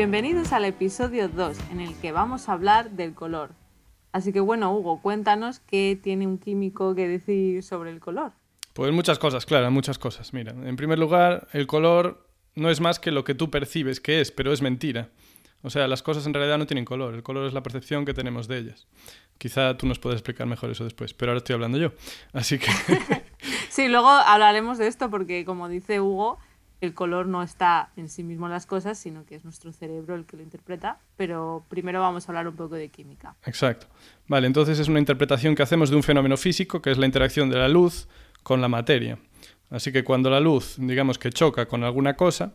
[0.00, 3.50] Bienvenidos al episodio 2, en el que vamos a hablar del color.
[4.12, 8.32] Así que bueno, Hugo, cuéntanos qué tiene un químico que decir sobre el color.
[8.72, 10.32] Pues muchas cosas, claro, muchas cosas.
[10.32, 14.22] Mira, en primer lugar, el color no es más que lo que tú percibes que
[14.22, 15.10] es, pero es mentira.
[15.60, 18.14] O sea, las cosas en realidad no tienen color, el color es la percepción que
[18.14, 18.88] tenemos de ellas.
[19.36, 21.92] Quizá tú nos puedas explicar mejor eso después, pero ahora estoy hablando yo.
[22.32, 22.70] Así que...
[23.68, 26.38] sí, luego hablaremos de esto porque, como dice Hugo,
[26.80, 30.14] el color no está en sí mismo en las cosas, sino que es nuestro cerebro
[30.14, 30.98] el que lo interpreta.
[31.16, 33.36] Pero primero vamos a hablar un poco de química.
[33.44, 33.86] Exacto.
[34.26, 37.50] Vale, entonces es una interpretación que hacemos de un fenómeno físico, que es la interacción
[37.50, 38.08] de la luz
[38.42, 39.18] con la materia.
[39.68, 42.54] Así que cuando la luz, digamos que choca con alguna cosa,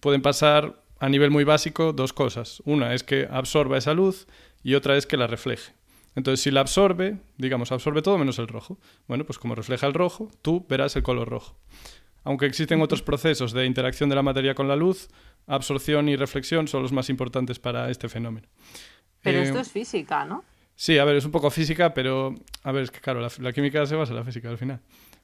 [0.00, 2.62] pueden pasar a nivel muy básico dos cosas.
[2.64, 4.28] Una es que absorba esa luz
[4.62, 5.72] y otra es que la refleje.
[6.14, 8.78] Entonces, si la absorbe, digamos, absorbe todo menos el rojo.
[9.08, 11.56] Bueno, pues como refleja el rojo, tú verás el color rojo.
[12.24, 15.08] Aunque existen otros procesos de interacción de la materia con la luz,
[15.46, 18.48] absorción y reflexión son los más importantes para este fenómeno.
[19.22, 20.44] Pero esto eh, es física, ¿no?
[20.74, 23.84] Sí, a ver, es un poco física, pero a ver, es que claro, la, química
[23.86, 24.80] se basa en la física al final.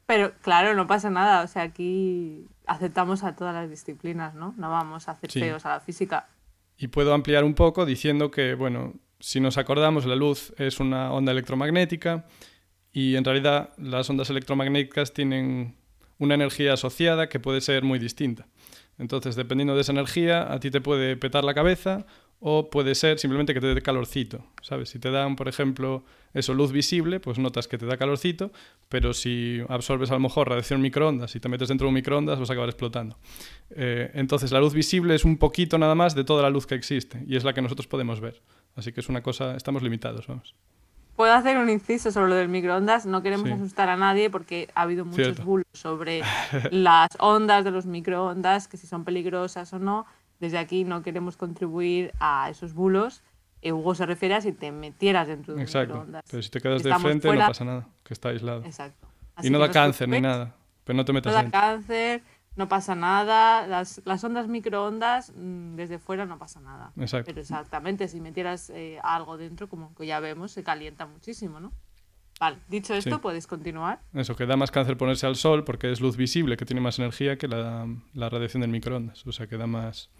[0.07, 4.55] Pero claro, no pasa nada, o sea, aquí aceptamos a todas las disciplinas, ¿no?
[4.57, 6.29] No vamos a hacer feos a la física.
[6.77, 11.13] Y puedo ampliar un poco diciendo que, bueno, si nos acordamos, la luz es una
[11.13, 12.25] onda electromagnética
[12.93, 15.77] y en realidad las ondas electromagnéticas tienen
[16.19, 18.47] una energía asociada que puede ser muy distinta.
[18.99, 22.07] Entonces, dependiendo de esa energía, a ti te puede petar la cabeza
[22.41, 24.91] o puede ser simplemente que te dé calorcito, ¿sabes?
[24.91, 28.53] Si te dan, por ejemplo, eso, luz visible, pues notas que te da calorcito,
[28.89, 32.39] pero si absorbes a lo mejor radiación microondas y te metes dentro de un microondas,
[32.39, 33.19] vas a acabar explotando.
[33.71, 36.75] Eh, entonces, la luz visible es un poquito nada más de toda la luz que
[36.77, 38.41] existe y es la que nosotros podemos ver.
[38.77, 40.55] Así que es una cosa, estamos limitados, vamos.
[41.19, 43.05] Puedo hacer un inciso sobre lo del microondas.
[43.05, 46.23] No queremos asustar a nadie porque ha habido muchos bulos sobre
[46.71, 50.07] las ondas de los microondas, que si son peligrosas o no.
[50.39, 53.25] Desde aquí no queremos contribuir a esos bulos.
[53.63, 56.23] Eh, Hugo se refiere a si te metieras dentro de un microondas.
[56.31, 58.65] Pero si te quedas de frente no pasa nada, que está aislado.
[58.65, 59.09] Exacto.
[59.43, 60.55] y no da cáncer ni nada.
[60.85, 62.23] Pero no te metas No da cáncer,
[62.59, 63.67] no pasa nada.
[63.67, 66.93] Las, las ondas microondas, mm, desde fuera no pasa nada.
[66.99, 67.27] Exacto.
[67.27, 71.73] Pero exactamente, si metieras eh, algo dentro, como que ya vemos, se calienta muchísimo, ¿no?
[72.41, 74.01] Vale, dicho esto, puedes continuar.
[74.13, 76.99] Eso, que da más cáncer ponerse al sol porque es luz visible, que tiene más
[76.99, 79.27] energía que la, la radiación del microondas.
[79.27, 80.11] O sea, que da más,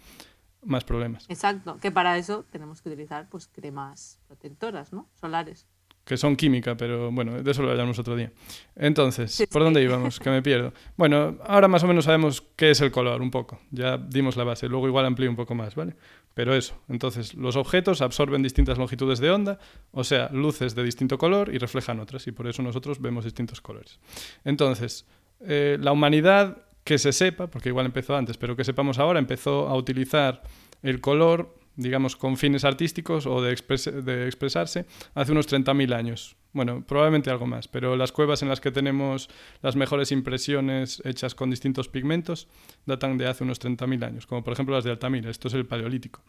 [0.63, 1.25] más problemas.
[1.29, 5.07] Exacto, que para eso tenemos que utilizar pues cremas protectoras, ¿no?
[5.15, 5.67] Solares
[6.05, 8.31] que son química, pero bueno, de eso lo hablaremos otro día.
[8.75, 10.19] Entonces, ¿por dónde íbamos?
[10.19, 10.73] Que me pierdo.
[10.97, 13.59] Bueno, ahora más o menos sabemos qué es el color, un poco.
[13.69, 15.95] Ya dimos la base, luego igual amplío un poco más, ¿vale?
[16.33, 19.59] Pero eso, entonces los objetos absorben distintas longitudes de onda,
[19.91, 23.61] o sea, luces de distinto color y reflejan otras, y por eso nosotros vemos distintos
[23.61, 23.99] colores.
[24.45, 25.05] Entonces,
[25.41, 29.67] eh, la humanidad, que se sepa, porque igual empezó antes, pero que sepamos ahora, empezó
[29.67, 30.41] a utilizar
[30.81, 36.35] el color digamos, con fines artísticos o de, expresarse hace unos 30.000 años.
[36.51, 39.29] Bueno, probablemente algo más, pero las cuevas en las que tenemos
[39.61, 42.47] las mejores impresiones hechas con distintos pigmentos
[42.85, 45.67] datan de hace unos 30.000 años, como por ejemplo las de Altamira, esto es el
[45.67, 46.23] Paleolítico.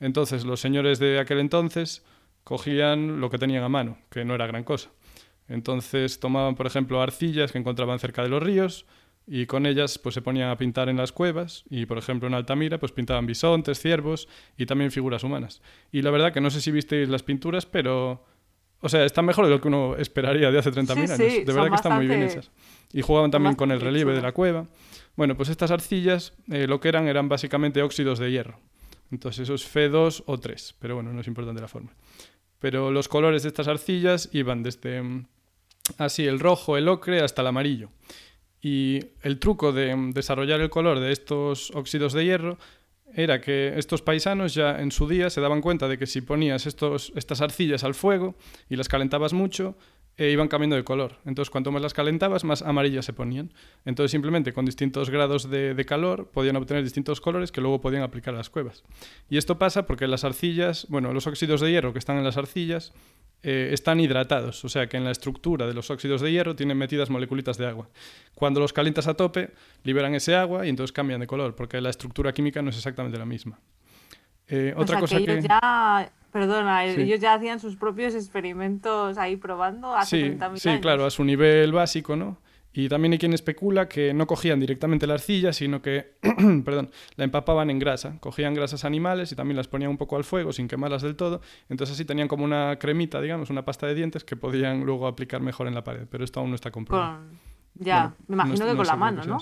[0.00, 2.04] Entonces, los señores de aquel entonces
[2.44, 4.90] cogían lo que tenían a mano, que no era gran cosa.
[5.48, 8.86] Entonces tomaban, por ejemplo, arcillas que encontraban cerca de los ríos,
[9.28, 12.34] y con ellas pues se ponían a pintar en las cuevas y por ejemplo en
[12.34, 14.26] Altamira pues pintaban bisontes, ciervos
[14.56, 15.60] y también figuras humanas.
[15.92, 18.24] Y la verdad que no sé si visteis las pinturas, pero
[18.80, 21.18] o sea, están mejor de lo que uno esperaría de hace 30.000 años.
[21.18, 22.50] de verdad que están muy bien hechas.
[22.92, 24.66] Y jugaban también con el relieve de la cueva.
[25.16, 28.60] Bueno, pues estas arcillas eh, lo que eran eran básicamente óxidos de hierro.
[29.10, 31.92] Entonces eso es Fe2 o 3, pero bueno, no es importante la forma.
[32.60, 35.26] Pero los colores de estas arcillas iban desde mm,
[35.98, 37.90] así el rojo, el ocre hasta el amarillo.
[38.60, 42.58] Y el truco de desarrollar el color de estos óxidos de hierro
[43.14, 46.66] era que estos paisanos ya en su día se daban cuenta de que si ponías
[46.66, 48.34] estos, estas arcillas al fuego
[48.68, 49.76] y las calentabas mucho,
[50.18, 51.14] eh, iban cambiando de color.
[51.24, 53.52] Entonces, cuanto más las calentabas, más amarillas se ponían.
[53.84, 58.34] Entonces, simplemente con distintos grados de, calor podían obtener distintos colores que luego podían aplicar
[58.34, 58.82] a las cuevas.
[59.30, 62.36] Y esto pasa porque las arcillas, bueno, los óxidos de hierro que están en las
[62.36, 62.92] arcillas
[63.44, 66.76] eh, están hidratados, o sea que en la estructura de los óxidos de hierro tienen
[66.76, 67.88] metidas moleculitas de agua.
[68.34, 69.52] Cuando los calientas a tope,
[69.84, 73.16] liberan ese agua y entonces cambian de color, porque la estructura química no es exactamente
[73.18, 73.60] la misma.
[74.48, 80.36] Eh, otra cosa que, ya Perdona, ellos ya hacían sus propios experimentos ahí probando hace
[80.36, 82.38] sí, Sí, claro, a su nivel básico, ¿no?
[82.72, 86.12] Y también hay quien especula que no cogían directamente la arcilla, sino que
[86.64, 88.18] perdón, la empapaban en grasa.
[88.20, 91.40] Cogían grasas animales y también las ponían un poco al fuego sin quemarlas del todo.
[91.68, 95.40] Entonces así tenían como una cremita, digamos, una pasta de dientes que podían luego aplicar
[95.40, 96.06] mejor en la pared.
[96.08, 97.24] Pero esto aún no está comprobado.
[97.74, 99.38] Ya, me imagino que con la mano, ¿no?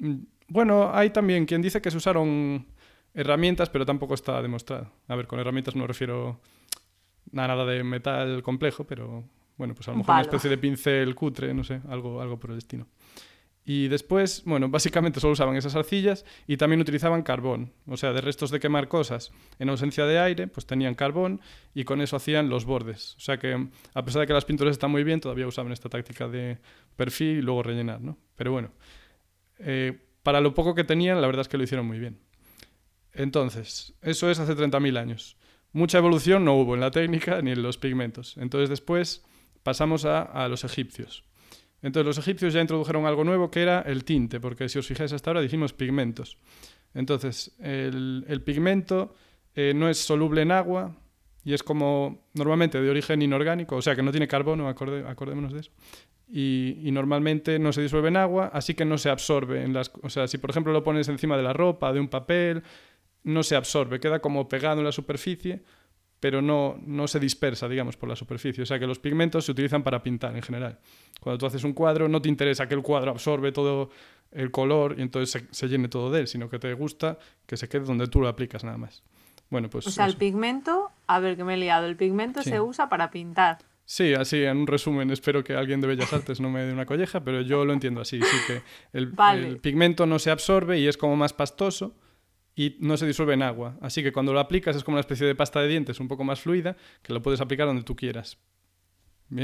[0.00, 0.16] Mm,
[0.48, 2.66] bueno, hay también quien dice que se usaron
[3.14, 4.92] herramientas, pero tampoco está demostrado.
[5.08, 6.40] A ver, con herramientas no refiero
[7.34, 9.24] a nada de metal complejo, pero
[9.56, 12.50] bueno, pues a lo mejor una especie de pincel cutre, no sé, algo, algo por
[12.50, 12.86] el destino.
[13.64, 17.74] Y después, bueno, básicamente solo usaban esas arcillas y también utilizaban carbón.
[17.86, 21.42] O sea, de restos de quemar cosas en ausencia de aire, pues tenían carbón
[21.74, 23.14] y con eso hacían los bordes.
[23.16, 25.90] O sea que, a pesar de que las pinturas están muy bien, todavía usaban esta
[25.90, 26.56] táctica de
[26.96, 28.16] perfil y luego rellenar, ¿no?
[28.36, 28.70] Pero bueno,
[29.58, 32.18] eh, para lo poco que tenían, la verdad es que lo hicieron muy bien.
[33.18, 35.36] Entonces, eso es hace 30.000 años.
[35.72, 38.36] Mucha evolución no hubo en la técnica ni en los pigmentos.
[38.38, 39.24] Entonces después
[39.64, 41.24] pasamos a, los egipcios.
[41.82, 45.12] Entonces los egipcios ya introdujeron algo nuevo que era el tinte, porque si os fijáis
[45.12, 46.38] hasta ahora dijimos pigmentos.
[46.94, 49.16] Entonces el, pigmento
[49.56, 50.96] eh, no es soluble en agua
[51.44, 55.58] y es como normalmente de origen inorgánico, o sea que no tiene carbono, acordémonos de
[55.58, 55.72] eso.
[56.30, 59.90] Y, y, normalmente no se disuelve en agua, así que no se absorbe en las...
[60.02, 62.62] O sea, si por ejemplo lo pones encima de la ropa, de un papel,
[63.24, 65.62] no se absorbe, queda como pegado en la superficie,
[66.20, 68.62] pero no, no se dispersa, digamos, por la superficie.
[68.62, 70.78] O sea que los pigmentos se utilizan para pintar en general.
[71.20, 73.90] Cuando tú haces un cuadro, no te interesa que el cuadro absorbe todo
[74.32, 77.68] el color y entonces se, llene todo de él, sino que te gusta que se
[77.68, 79.02] quede donde tú lo aplicas nada más.
[79.50, 82.60] Bueno, pues o sea, el pigmento, a ver que me he liado, el pigmento se
[82.60, 83.58] usa para pintar.
[83.86, 86.84] Sí, así, en un resumen, espero que alguien de Bellas Artes no me dé una
[86.84, 88.62] colleja, pero yo lo entiendo así, sí que
[88.92, 91.94] el, el pigmento no se absorbe y es como más pastoso,
[92.58, 93.76] y no se disuelve en agua.
[93.80, 96.24] Así que cuando lo aplicas es como una especie de pasta de dientes un poco
[96.24, 98.36] más fluida que lo puedes aplicar donde tú quieras.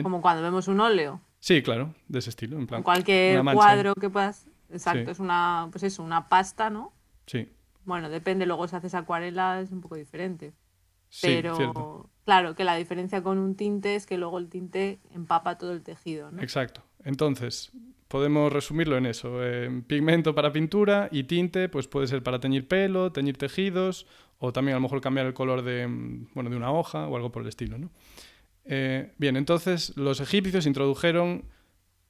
[0.02, 1.20] Como cuando vemos un óleo.
[1.38, 2.58] Sí, claro, de ese estilo.
[2.58, 4.48] En plan, cualquier cuadro que puedas.
[4.68, 6.92] Exacto, es una, pues eso, una pasta, ¿no?
[7.26, 7.52] Sí.
[7.84, 10.52] Bueno, depende, luego si haces acuarela es un poco diferente.
[11.22, 15.72] Pero claro, que la diferencia con un tinte es que luego el tinte empapa todo
[15.72, 16.42] el tejido, ¿no?
[16.42, 16.82] Exacto.
[17.04, 17.70] Entonces,
[18.08, 19.38] podemos resumirlo en eso.
[19.86, 24.06] Pigmento para pintura y tinte, pues puede ser para teñir pelo, teñir tejidos,
[24.38, 25.86] o también a lo mejor cambiar el color de,
[26.34, 27.78] bueno, de una hoja o algo por el estilo.
[27.78, 27.90] ¿no?
[28.64, 31.44] Eh, bien, entonces los egipcios introdujeron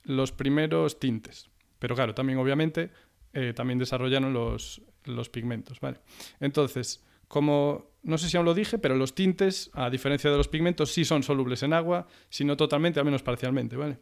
[0.02, 2.90] los primeros tintes, pero claro, también obviamente
[3.32, 5.80] eh, también desarrollaron los, los pigmentos.
[5.80, 5.98] ¿vale?
[6.40, 10.48] Entonces, como no sé si aún lo dije, pero los tintes, a diferencia de los
[10.48, 13.98] pigmentos, sí son solubles en agua, si no totalmente, al menos parcialmente, ¿vale?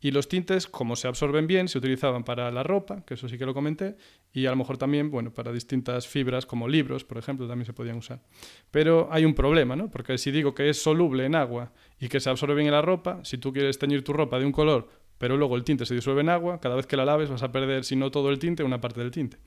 [0.00, 3.38] Y los tintes, como se absorben bien, se utilizaban para la ropa, que eso sí
[3.38, 3.96] que lo comenté,
[4.32, 7.72] y a lo mejor también, bueno, para distintas fibras, como libros, por ejemplo, también se
[7.72, 8.22] podían usar.
[8.70, 9.90] Pero hay un problema, ¿no?
[9.90, 12.82] Porque si digo que es soluble en agua y que se absorbe bien en la
[12.82, 14.88] ropa, si tú quieres teñir tu ropa de un color,
[15.18, 17.50] pero luego el tinte se disuelve en agua, cada vez que la laves vas a
[17.50, 19.38] perder, si no todo el tinte, una parte del tinte.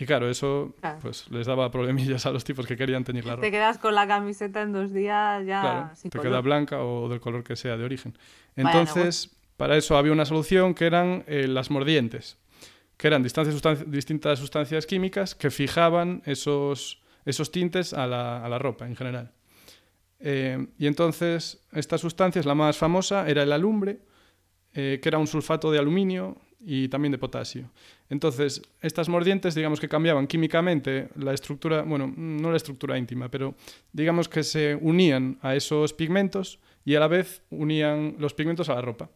[0.00, 3.42] Y claro, eso pues les daba problemillas a los tipos que querían teñir la ropa.
[3.42, 7.20] Te quedas con la camiseta en dos días ya claro, te queda blanca o del
[7.20, 8.16] color que sea de origen.
[8.56, 12.38] Entonces, para eso había una solución que eran eh, las mordientes,
[12.96, 18.86] que eran distintas sustancias químicas que fijaban esos, esos tintes a la, a la ropa
[18.86, 19.32] en general.
[20.18, 23.98] Eh, y entonces, estas sustancias, la más famosa era el alumbre,
[24.72, 27.70] eh, que era un sulfato de aluminio y también de potasio.
[28.08, 33.54] Entonces, estas mordientes, digamos que cambiaban químicamente la estructura, bueno, no la estructura íntima, pero
[33.92, 38.74] digamos que se unían a esos pigmentos y a la vez unían los pigmentos a
[38.74, 39.10] la ropa.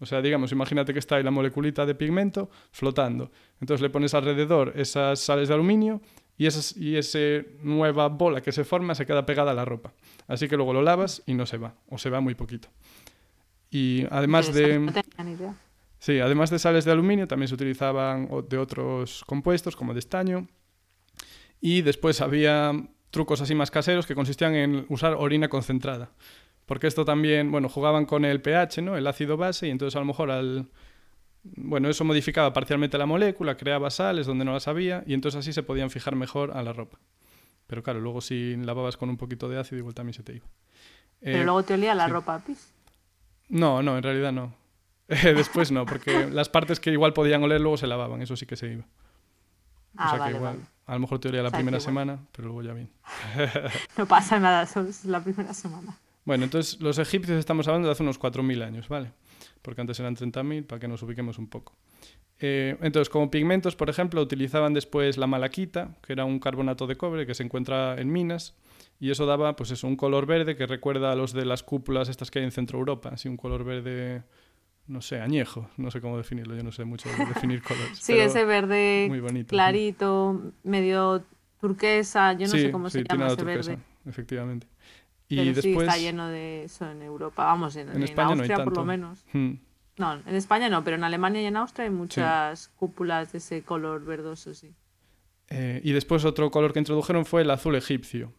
[0.00, 3.30] O sea, digamos, imagínate que está ahí la moleculita de pigmento flotando.
[3.60, 6.00] Entonces le pones alrededor esas sales de aluminio
[6.36, 7.18] y, esas, y esa
[7.62, 9.92] nueva bola que se forma se queda pegada a la ropa.
[10.26, 12.68] Así que luego lo lavas y no se va, o se va muy poquito.
[13.70, 14.78] Y además de...
[16.04, 20.46] Sí, además de sales de aluminio, también se utilizaban de otros compuestos, como de estaño.
[21.62, 22.72] Y después había
[23.08, 26.10] trucos así más caseros que consistían en usar orina concentrada.
[26.66, 28.98] Porque esto también, bueno, jugaban con el pH, ¿no?
[28.98, 30.68] El ácido base, y entonces a lo mejor al...
[31.42, 35.54] Bueno, eso modificaba parcialmente la molécula, creaba sales donde no las había, y entonces así
[35.54, 36.98] se podían fijar mejor a la ropa.
[37.66, 40.46] Pero claro, luego si lavabas con un poquito de ácido, igual también se te iba.
[41.22, 42.74] Pero luego te olía la ropa, pis.
[43.48, 44.63] No, no, en realidad no.
[45.22, 48.56] Después no, porque las partes que igual podían oler luego se lavaban, eso sí que
[48.56, 48.84] se iba.
[49.96, 52.62] Ah, o sea que igual, a lo mejor te olía la primera semana, pero luego
[52.62, 52.90] ya bien.
[53.98, 55.98] no pasa nada, solo es la primera semana.
[56.24, 59.12] Bueno, entonces los egipcios estamos hablando de hace unos 4.000 años, ¿vale?
[59.62, 61.76] Porque antes eran 30.000, para que nos ubiquemos un poco.
[62.40, 66.96] Eh, entonces, como pigmentos, por ejemplo, utilizaban después la malaquita, que era un carbonato de
[66.96, 68.54] cobre que se encuentra en minas,
[68.98, 72.08] y eso daba, pues eso, un color verde que recuerda a los de las cúpulas
[72.08, 74.22] estas que hay en Centro Europa, así un color verde,
[74.86, 77.98] no sé, añejo, no sé cómo definirlo, yo no sé mucho definir colores.
[77.98, 79.10] sí, ese verde
[79.48, 81.24] clarito, medio
[81.60, 83.82] turquesa, yo no sé cómo se llama ese turquesa, verde.
[84.06, 84.66] Efectivamente.
[85.28, 85.64] Y Pero después...
[85.64, 89.24] sí está lleno de eso en Europa, vamos, en, España Austria por lo menos.
[89.32, 89.54] Hmm.
[89.96, 93.62] No, en España no, pero en Alemania y en Austria hay muchas cúpulas de ese
[93.62, 94.74] color verdoso, sí.
[95.48, 98.32] Eh, y después otro color que introdujeron fue el azul egipcio,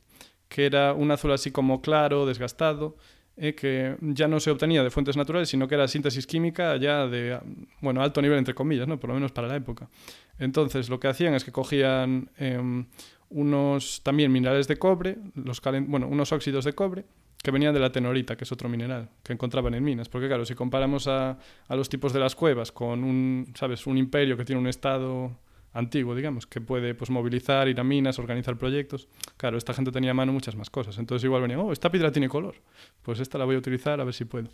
[0.50, 2.98] que era un azul así como claro, desgastado,
[3.38, 7.06] eh, que ya no se obtenía de fuentes naturales, sino que era síntesis química ya
[7.08, 7.38] de,
[7.82, 9.00] bueno, alto nivel entre comillas, ¿no?
[9.00, 9.90] por lo menos para la época.
[10.40, 12.86] Entonces lo que hacían es que cogían em,
[13.30, 17.06] unos también minerales de cobre, los bueno, unos óxidos de cobre,
[17.44, 20.10] que venían de la tenorita, que es otro mineral que encontraban en minas.
[20.10, 21.38] Porque claro, si comparamos a,
[21.68, 23.86] a, los tipos de las cuevas con un, ¿sabes?
[23.86, 25.38] un imperio que tiene un estado
[25.76, 29.08] antiguo, digamos, que puede pues, movilizar, ir a minas, organizar proyectos.
[29.38, 30.98] Claro, esta gente tenía a mano muchas más cosas.
[30.98, 32.56] Entonces igual venían, oh, esta piedra tiene color.
[33.04, 34.50] Pues esta la voy a utilizar a ver si puedo.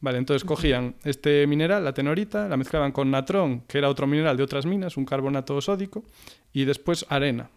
[0.00, 4.36] Vale, entonces cogían este mineral, la tenorita, la mezclaban con natrón, que era otro mineral
[4.36, 6.04] de otras minas, un carbonato sódico,
[6.52, 7.50] y después arena,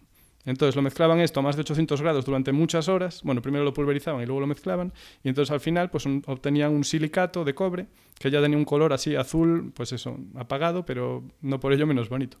[0.48, 3.20] entonces lo mezclaban esto a más de 800 grados durante muchas horas.
[3.22, 4.94] Bueno, primero lo pulverizaban y luego lo mezclaban.
[5.22, 7.86] Y entonces al final pues obtenían un silicato de cobre
[8.18, 12.08] que ya tenía un color así azul, pues eso, apagado, pero no por ello menos
[12.08, 12.38] bonito.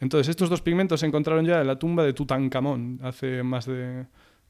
[0.00, 4.06] Entonces estos dos pigmentos se encontraron ya en la tumba de Tutankamón hace más de...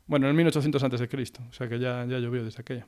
[0.07, 1.41] Bueno, en el 1800 antes de Cristo.
[1.49, 2.87] O sea que ya, ya llovió desde aquella.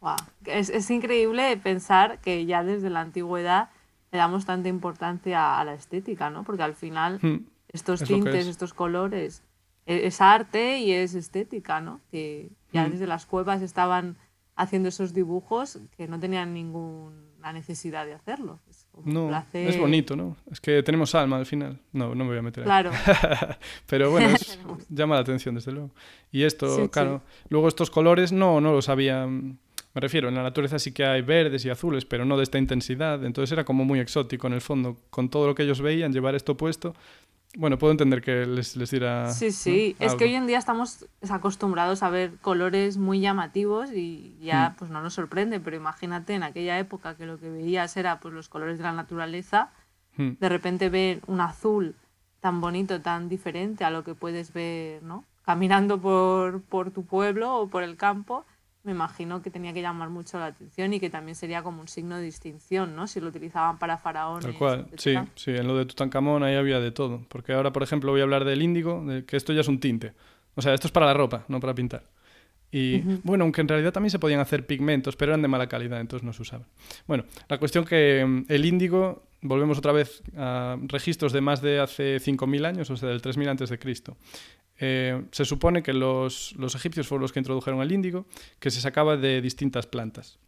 [0.00, 0.16] Wow.
[0.44, 3.70] Es, es increíble pensar que ya desde la antigüedad
[4.12, 6.44] le damos tanta importancia a la estética, ¿no?
[6.44, 7.18] Porque al final...
[7.22, 9.42] Hmm estos tintes, estos colores.
[9.86, 12.00] E, es, arte y es estética, ¿no?
[12.10, 12.92] Que ya mm.
[12.92, 14.16] desde las cuevas estaban
[14.56, 16.52] haciendo esos dibujos que no tenían
[17.48, 18.58] ninguna necesidad de hacerlo.
[18.68, 20.36] Es no, es bonito, ¿no?
[20.50, 21.78] Es que tenemos alma al final.
[21.92, 22.90] No, no me voy a meter Claro.
[23.86, 24.36] Pero bueno,
[24.88, 25.90] llama la atención, desde luego.
[26.32, 29.58] Y esto, claro, luego estos colores no, no los habían...
[29.94, 32.58] Me refiero, en la naturaleza sí que hay verdes y azules, pero no de esta
[32.58, 33.24] intensidad.
[33.24, 34.96] Entonces era como muy exótico en el fondo.
[35.10, 36.94] Con todo lo que ellos veían, llevar esto puesto,
[37.58, 39.32] bueno, puedo entender que les, les diera.
[39.32, 39.96] Sí, sí.
[39.98, 44.76] Es que hoy en día estamos acostumbrados a ver colores muy llamativos y ya hmm.
[44.76, 48.32] pues no nos sorprende, pero imagínate en aquella época que lo que veías era pues
[48.32, 49.72] los colores de la naturaleza,
[50.16, 50.34] hmm.
[50.38, 51.96] de repente ver un azul
[52.38, 55.24] tan bonito, tan diferente a lo que puedes ver, ¿no?
[55.44, 58.46] Caminando por, por tu pueblo o por el campo
[58.88, 61.88] me imagino que tenía que llamar mucho la atención y que también sería como un
[61.88, 63.06] signo de distinción, ¿no?
[63.06, 64.46] Si lo utilizaban para faraones.
[64.46, 67.20] Tal cual, sí, sí, en lo de Tutankamón ahí había de todo.
[67.28, 69.78] Porque ahora, por ejemplo, voy a hablar del índigo, de que esto ya es un
[69.78, 70.14] tinte.
[70.54, 72.02] O sea, esto es para la ropa, no para pintar.
[72.72, 76.00] Y bueno, aunque en realidad también se podían hacer pigmentos, pero eran de mala calidad,
[76.00, 76.66] entonces no se usaban.
[77.06, 81.80] Bueno, la cuestión que mm, el índigo, volvemos otra vez a registros de más de
[81.80, 84.16] hace 5.000 años, o sea, del 3.000 antes de Cristo.
[84.78, 88.26] Eh, se supone que los, egipcios fueron los que introdujeron el índigo,
[88.60, 90.38] que se sacaba de distintas plantas.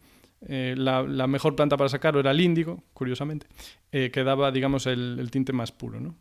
[0.46, 3.46] Eh, la, mejor planta para sacarlo era el índigo, curiosamente,
[3.92, 6.00] eh, que daba, digamos, el, tinte más puro.
[6.00, 6.14] ¿no?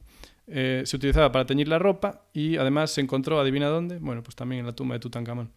[0.51, 4.61] se utilizaba para teñir la ropa y además se encontró, adivina dónde, bueno, pues también
[4.61, 5.51] en la tumba de Tutankamón.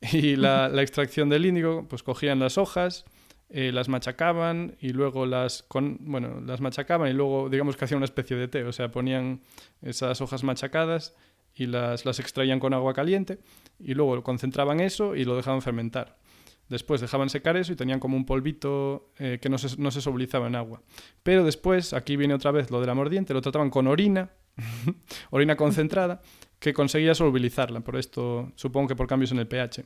[0.12, 3.04] Y la, extracción del índigo, pues cogían las hojas,
[3.50, 8.06] las machacaban y luego las, con, bueno, las machacaban y luego digamos que hacían una
[8.06, 9.42] especie de té, o sea, ponían
[9.82, 11.14] esas hojas machacadas
[11.60, 13.38] y las, las extraían con agua caliente
[13.78, 16.16] y luego concentraban eso y lo dejaban fermentar.
[16.70, 20.00] Después dejaban secar eso y tenían como un polvito eh, que no se, no se
[20.00, 20.80] solubilizaba en agua.
[21.22, 24.30] Pero después, aquí viene otra vez lo de la mordiente, lo trataban con orina,
[25.30, 26.22] orina concentrada,
[26.58, 27.80] que conseguía solubilizarla.
[27.80, 29.84] Por esto, supongo que por cambios en el pH.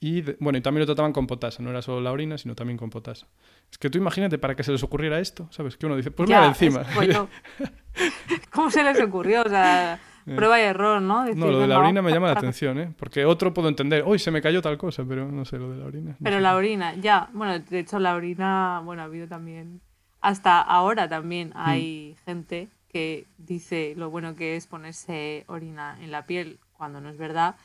[0.00, 2.76] Y bueno, y también lo trataban con potasa, no era solo la orina, sino también
[2.76, 3.26] con potasa.
[3.70, 5.78] Es que tú imagínate para que se les ocurriera esto, ¿sabes?
[5.78, 6.84] Que uno dice, pues nada encima.
[8.50, 9.42] ¿Cómo se les ocurrió?
[9.42, 9.98] O sea.
[10.24, 11.24] Prueba y error, ¿no?
[11.24, 12.92] no, lo de la orina me llama la atención, ¿eh?
[12.98, 15.78] Porque otro puedo entender, hoy se me cayó tal cosa, pero no sé, lo de
[15.78, 16.16] la orina.
[16.22, 19.80] pero la orina, ya, bueno, de hecho la orina, bueno, ha habido también,
[20.20, 21.52] hasta ahora también mm.
[21.56, 27.08] hay gente que dice lo bueno que es ponerse orina en la piel cuando no
[27.08, 27.56] es verdad,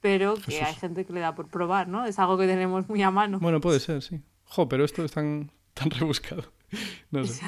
[0.00, 2.04] pero que hay gente que le da por probar, ¿no?
[2.04, 3.38] Es algo que tenemos muy a mano.
[3.38, 4.20] Bueno, puede ser, sí.
[4.44, 6.44] Jo, pero esto es tan, tan rebuscado.
[7.10, 7.44] No sé.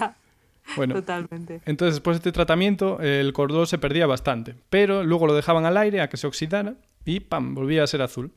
[0.77, 1.61] Bueno, Totalmente.
[1.67, 5.77] Entonces, después de este tratamiento, el cordón se perdía bastante, pero luego lo dejaban al
[5.77, 7.55] aire a que se oxidara y ¡pam!
[7.55, 8.33] volvía a ser azul.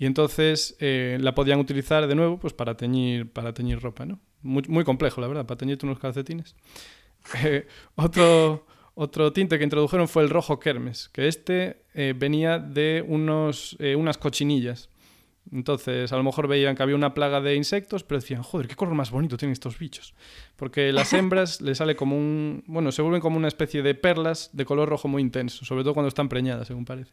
[0.00, 4.18] Y entonces eh, la podían utilizar de nuevo pues para teñir, para teñir ropa, ¿no?
[4.40, 6.56] Muy, muy complejo, la verdad, para teñirte unos calcetines.
[7.44, 13.04] Eh, otro, otro tinte que introdujeron fue el rojo kermes, que este eh, venía de
[13.06, 14.88] unos, unas cochinillas.
[15.52, 18.76] Entonces, a lo mejor veían que había una plaga de insectos, pero decían, joder, qué
[18.76, 20.14] color más bonito tienen estos bichos.
[20.56, 22.62] Porque las hembras les sale como un.
[22.66, 25.94] Bueno, se vuelven como una especie de perlas de color rojo muy intenso, sobre todo
[25.94, 27.12] cuando están preñadas, según parece.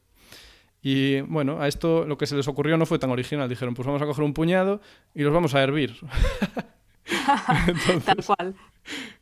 [0.81, 3.49] Y bueno, a esto lo que se les ocurrió no fue tan original.
[3.49, 4.81] Dijeron, pues vamos a coger un puñado
[5.15, 5.95] y los vamos a hervir.
[8.05, 8.55] Tal cual.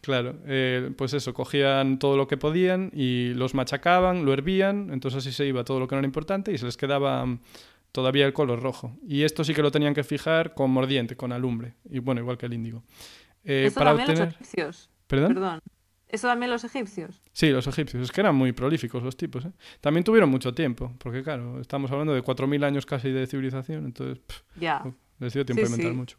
[0.01, 5.19] Claro, eh, pues eso, cogían todo lo que podían y los machacaban, lo hervían, entonces
[5.19, 7.25] así se iba todo lo que no era importante y se les quedaba
[7.95, 8.91] todavía el color rojo.
[9.07, 12.37] Y esto sí que lo tenían que fijar con mordiente, con alumbre, y bueno, igual
[12.37, 12.83] que el índigo.
[13.45, 14.35] Eh, para obtener...
[14.57, 15.33] los ¿Perdón?
[15.33, 15.61] Perdón.
[16.09, 17.23] ¿Eso también los egipcios?
[17.31, 18.03] Sí, los egipcios.
[18.03, 19.45] Es que eran muy prolíficos los tipos.
[19.45, 19.51] ¿eh?
[19.79, 24.21] También tuvieron mucho tiempo, porque claro, estamos hablando de 4.000 años casi de civilización, entonces
[24.59, 24.83] ya.
[25.19, 26.17] les dio tiempo a inventar mucho.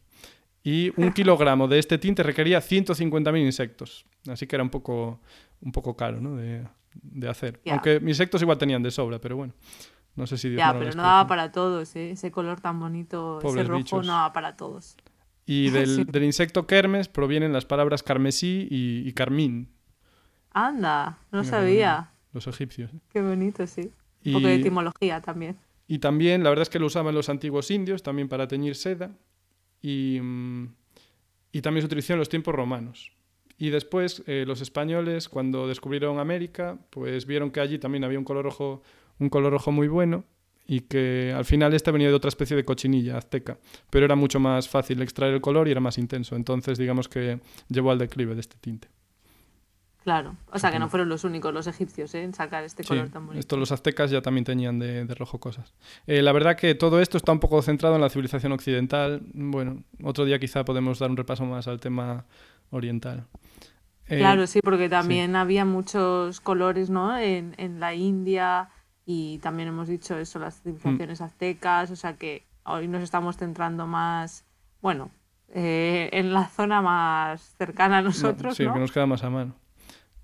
[0.65, 4.07] Y un kilogramo de este tinte requería 150.000 insectos.
[4.27, 5.21] Así que era un poco,
[5.61, 6.37] un poco caro ¿no?
[6.37, 6.65] de,
[6.95, 7.61] de hacer.
[7.67, 9.53] Aunque insectos igual tenían de sobra, pero bueno.
[10.17, 12.11] No sé si Ya, pero no daba para todos, ¿eh?
[12.11, 14.97] ese color tan bonito, ese rojo no daba para todos.
[15.45, 19.69] Y del, del, insecto kermes provienen las palabras carmesí y, y carmín,
[20.57, 22.13] Anda, no sabía.
[22.33, 22.91] Los egipcios.
[23.13, 23.93] Qué bonito, sí.
[24.25, 25.59] Un poco de etimología también.
[25.87, 29.11] Y también, la verdad es que lo usaban los antiguos indios también para teñir seda.
[29.83, 30.75] Y, mm,
[31.53, 33.13] y también se utilizó en los tiempos romanos.
[33.59, 38.25] Y después eh, los españoles, cuando descubrieron América, pues vieron que allí también había un
[38.25, 38.83] color rojo,
[39.19, 40.25] un color rojo muy bueno
[40.67, 43.59] y que al final este venía de otra especie de cochinilla azteca,
[43.91, 46.35] pero era mucho más fácil extraer el color y era más intenso.
[46.37, 48.89] Entonces, digamos que llevó al declive de este tinte.
[50.07, 52.23] Claro, o sea que no fueron los únicos los egipcios ¿eh?
[52.23, 53.41] en sacar este color tan bonito.
[53.41, 55.75] Esto los aztecas ya también tenían de, rojo cosas.
[56.07, 59.23] Eh, la verdad que todo esto está un poco centrado en la civilización occidental.
[59.35, 62.25] Bueno, otro día quizá podemos dar un repaso más al tema
[62.71, 63.27] oriental.
[64.07, 67.19] Eh, claro, sí, porque también había muchos colores ¿no?
[67.19, 68.71] En, en, la India
[69.07, 71.25] y también hemos dicho eso, las civilizaciones mm.
[71.25, 74.45] aztecas, o sea que hoy nos estamos centrando más,
[74.83, 75.11] bueno,
[75.49, 78.57] en la zona más cercana a nosotros.
[78.57, 79.55] sí, que nos queda más a mano.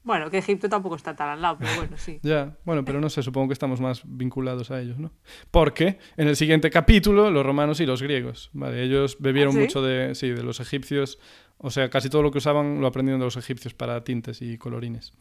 [0.05, 2.19] Bueno, que Egipto tampoco está tan al lado, pero bueno, sí.
[2.23, 5.13] ya, bueno, pero no sé, supongo que estamos más vinculados a ellos, ¿no?
[5.51, 8.83] Porque en el siguiente capítulo, los romanos y los griegos, ¿vale?
[8.83, 11.21] Ellos bebieron ¿Ah, mucho de, sí, de los egipcios,
[11.59, 14.59] o sea, casi todo lo que usaban lo aprendieron de los egipcios para tintes y
[14.59, 15.13] colorines.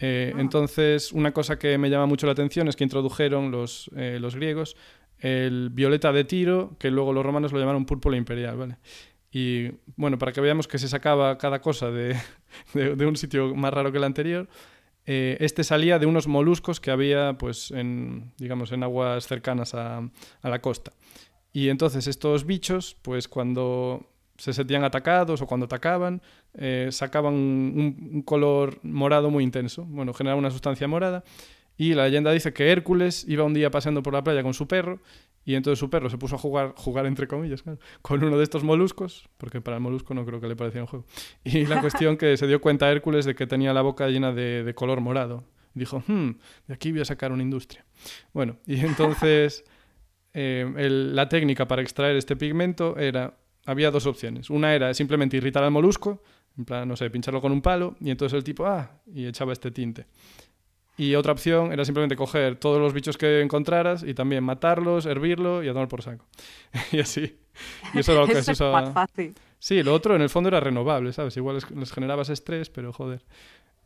[0.00, 0.40] Eh, ah.
[0.40, 4.34] Entonces, una cosa que me llama mucho la atención es que introdujeron los, eh, los
[4.34, 4.76] griegos
[5.20, 8.78] el violeta de tiro, que luego los romanos lo llamaron púrpura imperial, ¿vale?
[9.30, 12.16] Y bueno, para que veamos que se sacaba cada cosa de,
[12.74, 14.48] de, un sitio más raro que el anterior,
[15.06, 19.98] eh, este salía de unos moluscos que había pues, en, digamos, en aguas cercanas a,
[19.98, 20.92] a la costa.
[21.52, 24.08] Y entonces estos bichos, pues cuando
[24.40, 26.22] se sentían atacados o cuando atacaban,
[26.54, 29.84] eh, sacaban un, un, color morado muy intenso.
[29.84, 31.22] Bueno, generaba una sustancia morada.
[31.76, 34.66] Y la leyenda dice que Hércules iba un día paseando por la playa con su
[34.66, 35.00] perro
[35.44, 37.64] y entonces su perro se puso a jugar, jugar entre comillas,
[38.02, 40.86] con uno de estos moluscos, porque para el molusco no creo que le parecía un
[40.86, 41.06] juego.
[41.44, 44.72] Y la cuestión que se dio cuenta Hércules de que tenía la boca llena de,
[44.74, 45.44] color morado.
[45.74, 46.30] dijo, hmm,
[46.66, 47.84] de aquí voy a sacar una industria.
[48.32, 49.64] Bueno, y entonces
[50.34, 53.34] eh, la técnica para extraer este pigmento era,
[53.66, 54.50] había dos opciones.
[54.50, 56.22] Una era simplemente irritar al molusco,
[56.56, 59.52] en plan, no sé, pincharlo con un palo, y entonces el tipo, ah, y echaba
[59.52, 60.06] este tinte.
[60.96, 65.62] Y otra opción era simplemente coger todos los bichos que encontraras y también matarlos, hervirlo
[65.62, 66.26] y a tomar por saco.
[66.92, 67.38] y así.
[67.94, 68.92] Y eso era lo que se usaba.
[68.92, 69.34] fácil.
[69.58, 71.36] Sí, lo otro en el fondo era renovable, ¿sabes?
[71.38, 73.24] Igual les, generabas estrés, pero joder.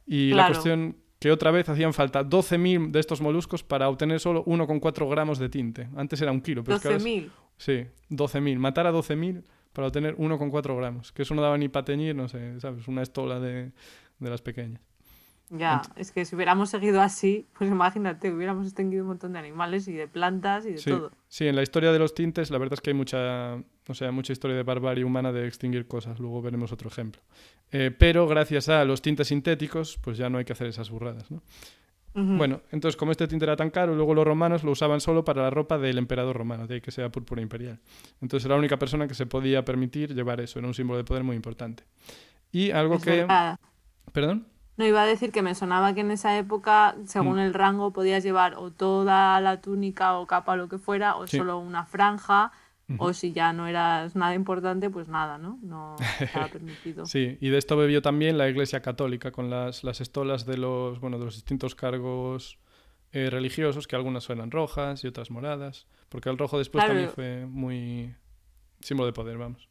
[0.06, 4.44] Y la cuestión que otra vez hacían falta 12.000 de estos moluscos para obtener solo
[4.44, 5.88] 1,4 gramos de tinte.
[5.96, 6.64] Antes era un kilo.
[6.64, 7.30] Pero 12.000.
[7.56, 8.58] Sí, 12.000.
[8.58, 11.12] Matar a 12.000 para obtener 1,4 gramos.
[11.12, 12.88] Que eso no daba ni para teñir, no sé, ¿sabes?
[12.88, 13.72] Una estola de,
[14.18, 14.80] de las pequeñas.
[15.50, 19.86] Ya, es que si hubiéramos seguido así, pues imagínate, hubiéramos extinguido un montón de animales
[19.88, 21.12] y de plantas y de todo.
[21.28, 23.56] Sí, en la historia de los tintes, la verdad es que hay mucha,
[23.86, 26.18] o sea, mucha historia de barbarie humana de extinguir cosas.
[26.18, 27.22] Luego veremos otro ejemplo.
[27.70, 31.30] Eh, pero gracias a los tintes sintéticos, pues ya no hay que hacer esas burradas,
[31.30, 31.42] ¿no?
[32.14, 35.42] Bueno, entonces como este tinte era tan caro, luego los romanos lo usaban solo para
[35.42, 37.80] la ropa del emperador romano, de ahí que sea púrpura imperial.
[38.20, 41.04] Entonces era la única persona que se podía permitir llevar eso, era un símbolo de
[41.04, 41.82] poder muy importante.
[42.52, 43.26] Y algo que...
[44.12, 44.46] ¿Perdón?
[44.76, 47.40] No iba a decir que me sonaba que en esa época, según mm.
[47.40, 51.26] el rango, podías llevar o toda la túnica o capa o lo que fuera, o
[51.26, 52.52] solo una franja,
[52.98, 55.58] o si ya no eras nada importante, pues nada, ¿no?
[55.62, 57.06] No estaba permitido.
[57.06, 61.00] sí, y de esto bebió también la Iglesia Católica con las, las estolas de los,
[61.00, 62.58] bueno, de los distintos cargos
[63.12, 67.46] eh, religiosos, que algunas eran rojas y otras moradas, porque el rojo después también fue
[67.46, 68.14] muy
[68.80, 69.68] símbolo de poder, vamos.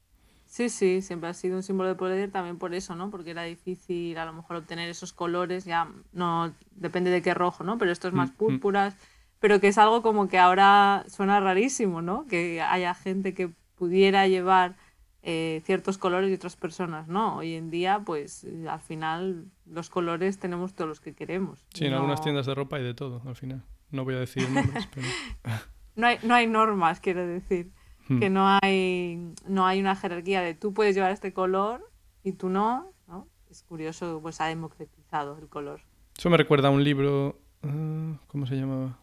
[0.53, 3.09] Sí, sí, siempre ha sido un símbolo de poder también por eso, ¿no?
[3.09, 7.63] Porque era difícil a lo mejor obtener esos colores, ya no depende de qué rojo,
[7.63, 7.79] ¿no?
[7.79, 8.95] Pero esto es más púrpuras,
[9.43, 12.25] pero que es algo como que ahora suena rarísimo, ¿no?
[12.27, 14.77] Que haya gente que pudiera llevar
[15.21, 17.35] eh, ciertos colores y otras personas, ¿no?
[17.35, 21.59] Hoy en día, pues al final los colores tenemos todos los que queremos.
[21.73, 23.65] Sí, en algunas tiendas de ropa hay de todo, al final.
[23.91, 25.07] No voy a decir nombres, pero...
[25.97, 27.69] no, hay, no hay normas, quiero decir.
[28.07, 28.19] Hmm.
[28.19, 31.91] que no hay, no hay una jerarquía de tú puedes llevar este color
[32.23, 33.27] y tú no, ¿no?
[33.51, 35.81] Es curioso, pues ha democratizado el color.
[36.17, 39.02] Eso me recuerda a un libro, ah, ¿cómo se llamaba?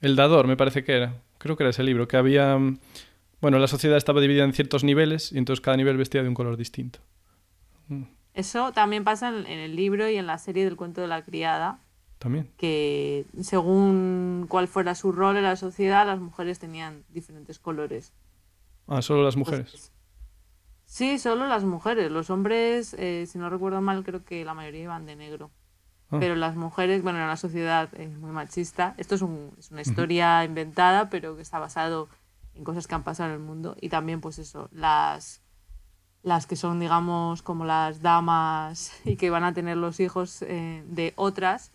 [0.00, 1.22] El Dador, me parece que era.
[1.38, 2.58] Creo que era ese libro, que había...
[3.40, 6.34] Bueno, la sociedad estaba dividida en ciertos niveles y entonces cada nivel vestía de un
[6.34, 7.00] color distinto.
[7.88, 8.04] Hmm.
[8.34, 11.22] Eso también pasa en, en el libro y en la serie del cuento de la
[11.22, 11.80] criada,
[12.18, 12.50] también.
[12.56, 18.12] Que según cuál fuera su rol en la sociedad, las mujeres tenían diferentes colores.
[18.86, 19.92] Ah, solo las mujeres.
[20.86, 22.10] sí, solo las mujeres.
[22.10, 25.50] Los hombres, eh, si no recuerdo mal, creo que la mayoría iban de negro.
[26.10, 26.18] Ah.
[26.20, 28.94] Pero las mujeres, bueno, en una sociedad eh, muy machista.
[28.96, 32.08] Esto es, un, es una historia inventada, pero que está basado
[32.54, 33.76] en cosas que han pasado en el mundo.
[33.80, 35.42] Y también, pues eso, las,
[36.22, 40.84] las que son, digamos, como las damas y que van a tener los hijos eh,
[40.86, 41.72] de otras,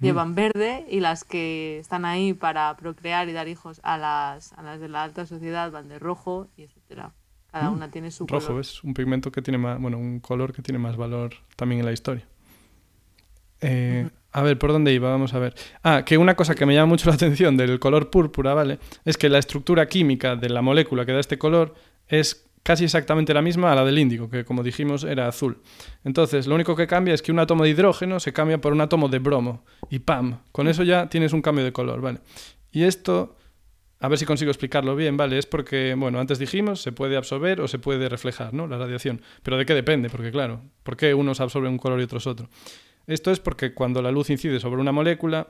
[0.00, 4.62] llevan verde y las que están ahí para procrear y dar hijos a las, a
[4.62, 7.12] las de la alta sociedad van de rojo y etcétera.
[7.50, 10.62] Cada una tiene su rojo es un pigmento que tiene más, bueno, un color que
[10.62, 12.28] tiene más valor también en la historia.
[13.60, 15.10] Eh, a ver, ¿por dónde iba?
[15.10, 15.54] Vamos a ver.
[15.82, 18.78] Ah, que una cosa que me llama mucho la atención del color púrpura, ¿vale?
[19.04, 21.74] Es que la estructura química de la molécula que da este color
[22.06, 25.62] es casi exactamente la misma a la del índigo, que como dijimos era azul.
[26.04, 28.80] Entonces, lo único que cambia es que un átomo de hidrógeno se cambia por un
[28.82, 29.64] átomo de bromo.
[29.88, 30.40] Y ¡pam!
[30.52, 32.20] Con eso ya tienes un cambio de color, ¿vale?
[32.70, 33.36] Y esto,
[34.00, 35.38] a ver si consigo explicarlo bien, ¿vale?
[35.38, 38.66] Es porque, bueno, antes dijimos, se puede absorber o se puede reflejar, ¿no?
[38.66, 39.22] La radiación.
[39.42, 40.10] Pero ¿de qué depende?
[40.10, 42.50] Porque, claro, ¿por qué unos absorben un color y otros otro?
[43.08, 45.48] Esto es porque cuando la luz incide sobre una molécula,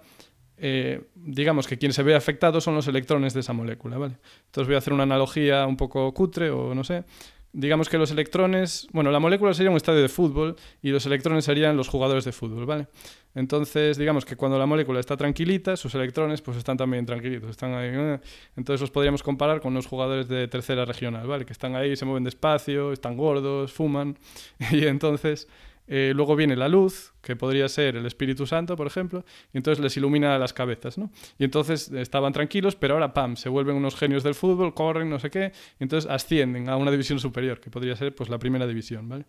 [0.57, 4.15] eh, digamos que quien se ve afectado son los electrones de esa molécula, ¿vale?
[4.47, 7.05] Entonces voy a hacer una analogía un poco cutre o no sé.
[7.53, 11.45] Digamos que los electrones, bueno, la molécula sería un estadio de fútbol y los electrones
[11.45, 12.87] serían los jugadores de fútbol, ¿vale?
[13.35, 17.75] Entonces, digamos que cuando la molécula está tranquilita, sus electrones pues están también tranquilitos, están
[17.75, 18.21] ahí.
[18.57, 21.45] Entonces los podríamos comparar con los jugadores de tercera regional, ¿vale?
[21.45, 24.17] Que están ahí, se mueven despacio, están gordos, fuman
[24.71, 25.49] y entonces
[25.91, 29.25] eh, luego viene la luz, que podría ser el Espíritu Santo, por ejemplo,
[29.55, 31.11] y entonces les ilumina las cabezas, ¿no?
[31.39, 35.19] Y entonces estaban tranquilos, pero ahora, pam, se vuelven unos genios del fútbol, corren, no
[35.19, 38.67] sé qué, y entonces ascienden a una división superior, que podría ser pues la primera
[38.67, 39.25] división, ¿vale?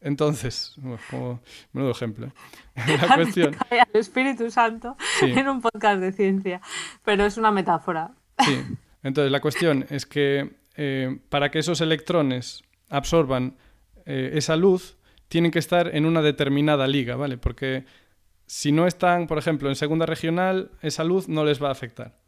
[0.00, 0.76] Entonces,
[1.10, 1.40] como
[1.72, 2.26] menudo ejemplo.
[2.26, 2.32] ¿eh?
[3.08, 3.56] La cuestión...
[3.70, 6.60] El Espíritu Santo en un podcast de ciencia,
[7.04, 8.12] pero es una metáfora.
[8.44, 8.62] Sí,
[9.02, 13.56] entonces la cuestión es que eh, para que esos electrones absorban
[14.04, 14.96] esa luz,
[15.28, 17.38] tienen que estar en una determinada liga, ¿vale?
[17.38, 17.84] Porque
[18.46, 22.18] si no están, por ejemplo, en segunda regional, esa luz no les va a afectar.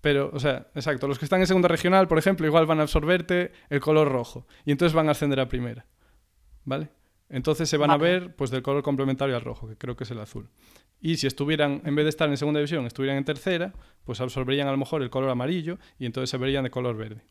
[0.00, 2.82] Pero, o sea, exacto, los que están en segunda regional, por ejemplo, igual van a
[2.82, 5.86] absorberte el color rojo y entonces van a ascender a primera,
[6.64, 6.90] ¿vale?
[7.28, 10.10] Entonces se van a ver pues del color complementario al rojo, que creo que es
[10.10, 10.48] el azul.
[11.00, 13.72] Y si estuvieran, en vez de estar en segunda división, estuvieran en tercera,
[14.04, 17.22] pues absorberían a lo mejor el color amarillo y entonces se verían de color verde.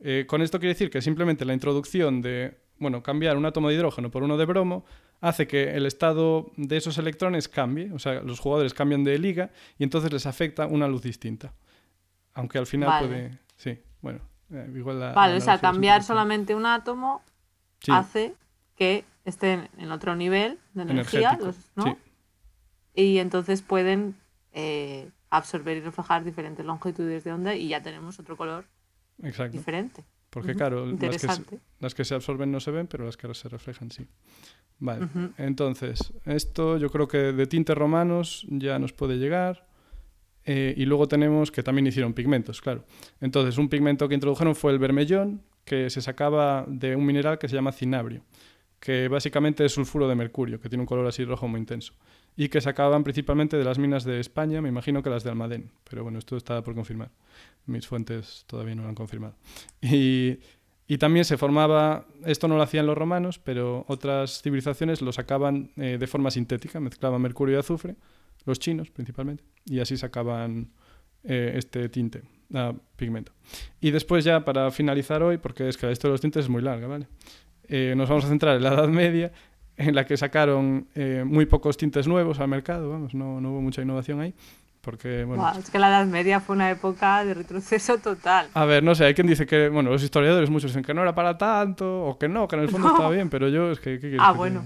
[0.00, 3.74] Eh, con esto quiere decir que simplemente la introducción de bueno, cambiar un átomo de
[3.74, 4.84] hidrógeno por uno de bromo
[5.20, 9.50] hace que el estado de esos electrones cambie, o sea, los jugadores cambian de liga
[9.78, 11.54] y entonces les afecta una luz distinta.
[12.34, 13.38] Aunque al final puede...
[13.56, 15.12] Sí, bueno, eh, igual la...
[15.12, 17.22] Vale, o sea, cambiar solamente un átomo
[17.88, 18.34] hace
[18.76, 21.38] que estén en otro nivel de energía,
[21.76, 21.96] ¿no?
[22.94, 24.14] Y entonces pueden
[24.52, 28.66] eh, absorber y reflejar diferentes longitudes de onda y ya tenemos otro color
[29.50, 30.04] diferente.
[30.34, 31.28] Porque claro, las que, se,
[31.78, 34.04] las que, se, absorben no se ven, pero las que se reflejan sí.
[34.80, 35.06] Vale,
[35.38, 39.64] entonces, esto yo creo que de tintes romanos ya nos puede llegar.
[40.44, 42.84] Eh, y luego tenemos que también hicieron pigmentos, claro.
[43.20, 47.48] Entonces, un pigmento que introdujeron fue el vermellón, que se sacaba de un mineral que
[47.48, 48.24] se llama cinabrio,
[48.80, 51.94] que básicamente es sulfuro de mercurio, que tiene un color así rojo muy intenso.
[52.36, 55.70] Y que sacaban principalmente de las minas de España, me imagino que las de Almadén,
[55.88, 57.12] pero bueno, esto está por confirmar
[57.66, 59.36] mis fuentes todavía no lo han confirmado.
[59.80, 60.38] Y,
[60.86, 65.70] y, también se formaba, esto no lo hacían los romanos, pero otras civilizaciones lo sacaban
[65.76, 67.96] eh, de forma sintética, mezclaban mercurio y azufre,
[68.44, 70.72] los chinos principalmente, y así sacaban
[71.22, 72.22] eh, este tinte,
[72.54, 73.32] ah, pigmento.
[73.80, 76.62] Y después ya para finalizar hoy, porque es que esto de los tintes es muy
[76.62, 77.08] larga, ¿vale?
[77.68, 79.32] Eh, nos vamos a centrar en la Edad Media,
[79.76, 80.86] en la que sacaron
[81.24, 84.32] muy pocos tintes nuevos al mercado, vamos, no, no hubo mucha innovación ahí
[84.84, 88.48] Porque, bueno, es que la Edad Media fue una época de retroceso total.
[88.52, 91.00] A ver, no sé, hay quien dice que, bueno, los historiadores muchos dicen que no
[91.02, 93.80] era para tanto, o que no, que en el fondo estaba bien, pero yo es
[93.80, 93.98] que...
[93.98, 94.62] ¿qué ah, bueno.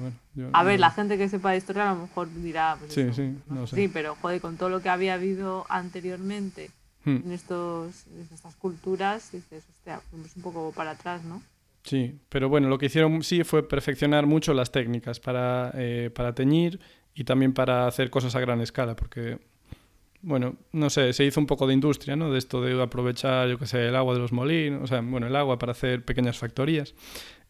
[0.53, 2.77] a ver, la gente que sepa de historia a lo mejor dirá...
[2.81, 3.77] Pues sí, sí, no, sé.
[3.77, 6.71] Sí, pero joder, con todo lo que había habido anteriormente
[7.05, 7.17] hmm.
[7.25, 11.41] en, estos, estas culturas, dices, hostia, pues un poco para atrás, ¿no?
[11.85, 16.35] Sí, pero bueno, lo que hicieron sí fue perfeccionar mucho las técnicas para, eh, para
[16.35, 16.81] teñir
[17.15, 19.39] y también para hacer cosas a gran escala, porque
[20.23, 22.31] bueno, no sé, se hizo un poco de industria, ¿no?
[22.31, 25.27] De esto de aprovechar, yo qué sé, el agua de los molinos, o sea, bueno,
[25.27, 26.95] el agua para hacer pequeñas factorías.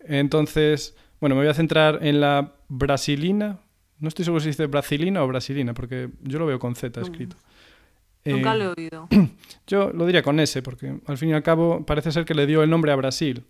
[0.00, 3.60] Entonces, bueno, me voy a centrar en la brasilina.
[3.98, 7.36] No estoy seguro si dice brasilina o brasilina, porque yo lo veo con Z escrito.
[8.24, 9.08] Nunca lo he oído.
[9.66, 12.46] Yo lo diría con S, porque al fin y al cabo parece ser que le
[12.46, 13.44] dio el nombre a Brasil.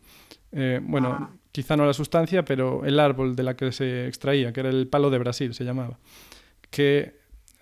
[0.52, 1.30] Eh, bueno, ah.
[1.52, 4.86] quizá no la sustancia, pero el árbol de la que se extraía, que era el
[4.88, 5.98] palo de Brasil, se llamaba.
[6.70, 7.18] Que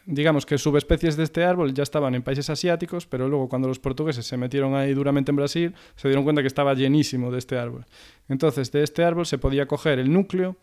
[0.06, 3.80] digamos que subespecies de este árbol ya estaban en países asiáticos, pero luego cuando los
[3.80, 7.58] portugueses se metieron ahí duramente en Brasil, se dieron cuenta que estaba llenísimo de este
[7.58, 7.84] árbol.
[8.28, 10.56] Entonces, de este árbol se podía coger el núcleo,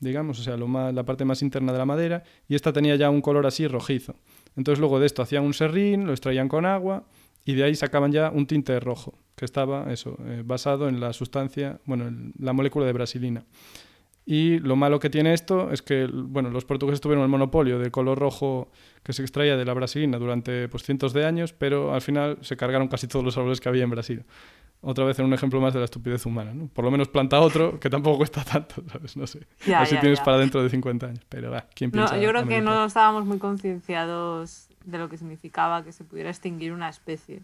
[0.00, 2.96] digamos, o sea, lo más, la parte más interna de la madera, y esta tenía
[2.96, 4.16] ya un color así rojizo.
[4.56, 7.04] Entonces, luego de esto hacían un serrín, lo extraían con agua,
[7.44, 11.12] y de ahí sacaban ya un tinte rojo, que estaba, eso, eh, basado en la
[11.12, 13.44] sustancia, bueno, en la molécula de brasilina.
[14.28, 17.92] Y lo malo que tiene esto es que bueno, los portugueses tuvieron el monopolio de
[17.92, 18.72] color rojo
[19.04, 22.56] que se extraía de la brasilina durante pues, cientos de años, pero al final se
[22.56, 24.24] cargaron casi todos los árboles que había en Brasil.
[24.80, 26.52] Otra vez en un ejemplo más de la estupidez humana.
[26.52, 26.66] ¿no?
[26.66, 29.16] Por lo menos planta otro que tampoco cuesta tanto, ¿sabes?
[29.16, 29.46] No sé.
[29.64, 31.24] Ya, Así tienes para dentro de 50 años.
[31.28, 32.16] Pero va, ¿quién piensa?
[32.16, 36.30] No, yo creo que no estábamos muy concienciados de lo que significaba que se pudiera
[36.30, 37.42] extinguir una especie.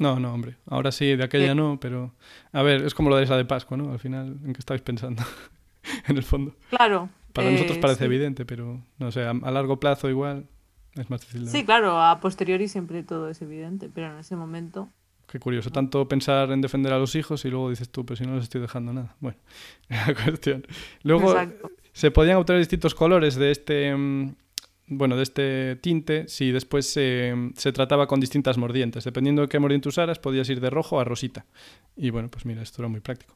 [0.00, 0.56] No, no, hombre.
[0.66, 2.14] Ahora sí, de aquella no, pero...
[2.52, 3.92] A ver, es como lo de esa de Pascua, ¿no?
[3.92, 5.22] Al final, ¿en qué estáis pensando?
[6.08, 6.54] en el fondo.
[6.70, 7.08] Claro.
[7.32, 10.46] Para nosotros eh, parece evidente, pero no sé, a, largo plazo igual
[10.94, 11.48] es más difícil.
[11.48, 14.88] sí, claro, a posteriori siempre todo es evidente, pero en ese momento...
[15.26, 18.24] Qué curioso, tanto pensar en defender a los hijos y luego dices tú, pero si
[18.24, 19.16] no les estoy dejando nada.
[19.18, 19.38] Bueno,
[19.88, 20.64] la cuestión.
[21.02, 21.34] Luego
[21.92, 24.36] se podían obtener distintos colores de este, mm,
[24.88, 29.02] bueno, de este tinte si después se, se, trataba con distintas mordientes.
[29.02, 31.46] Dependiendo de qué mordiente usaras, podías ir de rojo a rosita.
[31.96, 33.34] Y bueno, pues mira, esto era muy práctico.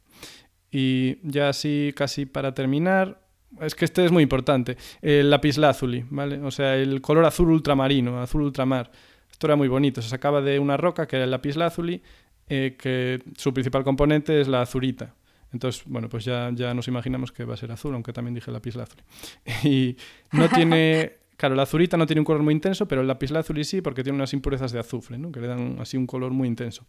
[0.71, 3.21] Y ya así, casi para terminar,
[3.61, 6.41] es que este es muy importante, el lapislázuli, ¿vale?
[6.43, 8.91] O sea, el color azul ultramarino, azul ultramar.
[9.31, 12.03] Esto era muy bonito, se sacaba de una roca que era el lapislázuli,
[12.49, 15.15] eh, que su principal componente es la azurita.
[15.53, 18.51] Entonces, bueno, pues ya, ya nos imaginamos que va a ser azul, aunque también dije
[18.51, 19.03] lapislázuli.
[19.65, 19.97] Y
[20.33, 23.81] no tiene Claro, la azurita no tiene un color muy intenso, pero el lapislázuli sí,
[23.81, 25.31] porque tiene unas impurezas de azufre, ¿no?
[25.31, 26.85] que le dan así un color muy intenso.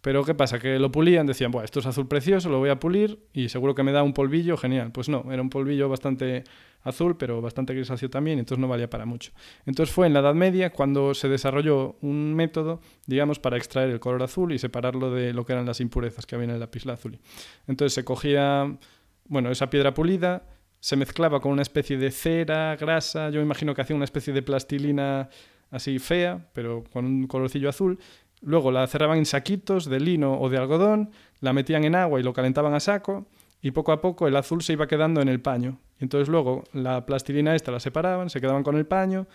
[0.00, 0.60] Pero ¿qué pasa?
[0.60, 3.74] Que lo pulían, decían, bueno, esto es azul precioso, lo voy a pulir y seguro
[3.74, 4.92] que me da un polvillo genial.
[4.92, 6.44] Pues no, era un polvillo bastante
[6.82, 9.32] azul, pero bastante grisáceo también, entonces no valía para mucho.
[9.66, 13.98] Entonces fue en la Edad Media cuando se desarrolló un método, digamos, para extraer el
[13.98, 17.18] color azul y separarlo de lo que eran las impurezas que había en el lapislázuli.
[17.66, 18.78] Entonces se cogía,
[19.24, 20.44] bueno, esa piedra pulida,
[20.80, 24.42] se mezclaba con una especie de cera, grasa, yo imagino que hacía una especie de
[24.42, 25.28] plastilina
[25.70, 27.98] así fea, pero con un colorcillo azul.
[28.40, 31.10] Luego la cerraban en saquitos de lino o de algodón,
[31.40, 33.26] la metían en agua y lo calentaban a saco,
[33.60, 35.80] y poco a poco el azul se iba quedando en el paño.
[35.98, 39.26] Y entonces luego la plastilina esta la separaban, se quedaban con el paño,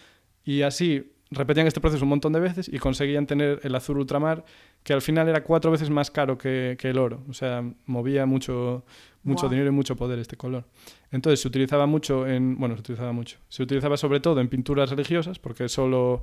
[0.45, 4.46] y así repetían este proceso un montón de veces y conseguían tener el azul ultramar,
[4.84, 7.24] que al final era cuatro veces más caro que, que el oro.
[7.30, 8.84] O sea, movía mucho,
[9.24, 10.65] mucho dinero y mucho poder este color.
[11.12, 14.89] Entonces se utilizaba mucho en, bueno, se utilizaba mucho, se utilizaba sobre todo en pinturas
[14.89, 16.22] religiosas, porque solo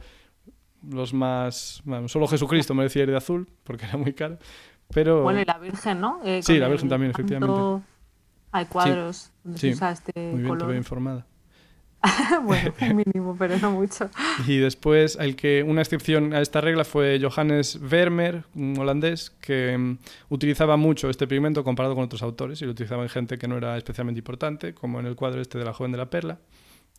[0.88, 4.38] los más, bueno, solo Jesucristo merecía ir de azul, porque era muy caro,
[4.92, 5.22] pero...
[5.22, 6.20] Bueno, y la Virgen, ¿no?
[6.24, 7.84] Eh, sí, la Virgen también, efectivamente.
[8.52, 10.74] Hay cuadros donde se usa este muy bien, color.
[10.74, 11.26] informada.
[12.44, 14.08] bueno, mínimo, pero no mucho.
[14.46, 19.76] Y después, el que una excepción a esta regla fue Johannes Vermeer, un holandés, que
[19.76, 19.98] mm,
[20.30, 23.56] utilizaba mucho este pigmento comparado con otros autores, y lo utilizaba en gente que no
[23.56, 26.38] era especialmente importante, como en el cuadro este de la joven de la perla,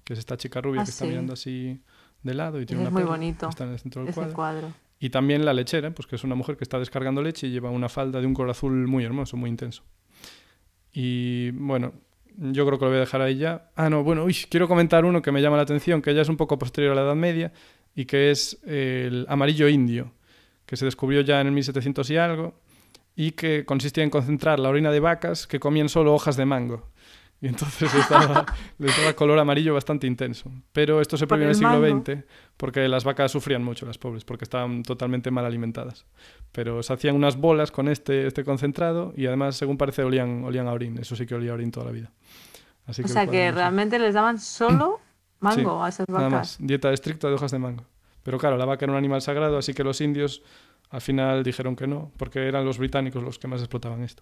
[0.03, 1.81] que es esta chica rubia ah, que está mirando así
[2.23, 3.49] de lado y tiene una muy perla bonito.
[3.49, 4.33] está en el centro del cuadro.
[4.33, 4.73] cuadro.
[4.99, 7.71] Y también la lechera, pues que es una mujer que está descargando leche y lleva
[7.71, 9.83] una falda de un color azul muy hermoso, muy intenso.
[10.93, 11.93] Y bueno,
[12.37, 13.69] yo creo que lo voy a dejar ahí ya.
[13.75, 16.29] Ah, no, bueno, uy, quiero comentar uno que me llama la atención, que ya es
[16.29, 17.51] un poco posterior a la Edad Media,
[17.95, 20.13] y que es el amarillo indio,
[20.65, 22.55] que se descubrió ya en el 1700 y algo,
[23.15, 26.89] y que consistía en concentrar la orina de vacas que comían solo hojas de mango.
[27.41, 28.45] Y entonces les daba,
[29.15, 30.51] color amarillo bastante intenso.
[30.71, 32.23] Pero esto se prohibió en el siglo XX
[32.61, 36.05] porque las vacas sufrían mucho, las pobres, porque estaban totalmente mal alimentadas.
[36.51, 40.67] Pero se hacían unas bolas con este, este concentrado y además, según parece, olían, olían
[40.67, 40.99] a orín.
[40.99, 42.11] Eso sí que olía a orín toda la vida.
[42.87, 44.99] o sea que realmente les daban solo
[45.39, 46.21] mango a esas vacas.
[46.21, 46.57] Nada más.
[46.59, 47.85] Dieta estricta de hojas de mango.
[48.21, 50.43] Pero claro, la vaca era un animal sagrado, así que los indios
[50.91, 54.21] al final dijeron que no, porque eran los británicos los que más explotaban esto.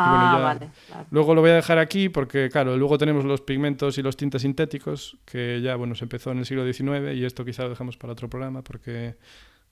[0.00, 0.70] Ah, vale.
[1.10, 4.42] Luego lo voy a dejar aquí porque, claro, luego tenemos los pigmentos y los tintes
[4.42, 7.96] sintéticos, que ya, bueno, se empezó en el siglo XIX y esto quizá lo dejamos
[7.96, 9.16] para otro programa porque,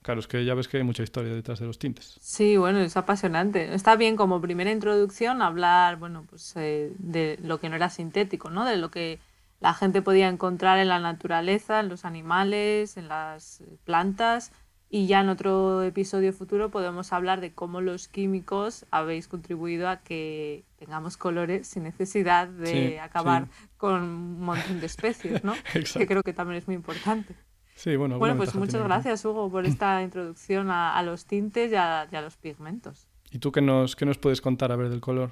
[0.01, 2.17] claro, es que ya ves que hay mucha historia detrás de los tintes.
[2.21, 3.73] Sí, bueno, es apasionante.
[3.73, 8.49] Está bien como primera introducción hablar, bueno, pues eh, de lo que no era sintético,
[8.49, 8.65] ¿no?
[8.65, 9.19] De lo que
[9.59, 14.51] la gente podía encontrar en la naturaleza, en los animales, en las plantas
[14.89, 19.97] y ya en otro episodio futuro podemos hablar de cómo los químicos habéis contribuido a
[19.97, 23.47] que tengamos colores sin necesidad de acabar
[23.77, 25.53] con un montón de especies, ¿no?
[25.93, 27.35] que creo que también es muy importante.
[27.75, 32.07] Sí, bueno, bueno pues muchas gracias, Hugo, por esta introducción a, los tintes y a,
[32.11, 33.07] los pigmentos.
[33.31, 35.31] ¿Y tú qué nos, qué nos puedes contar a ver del color?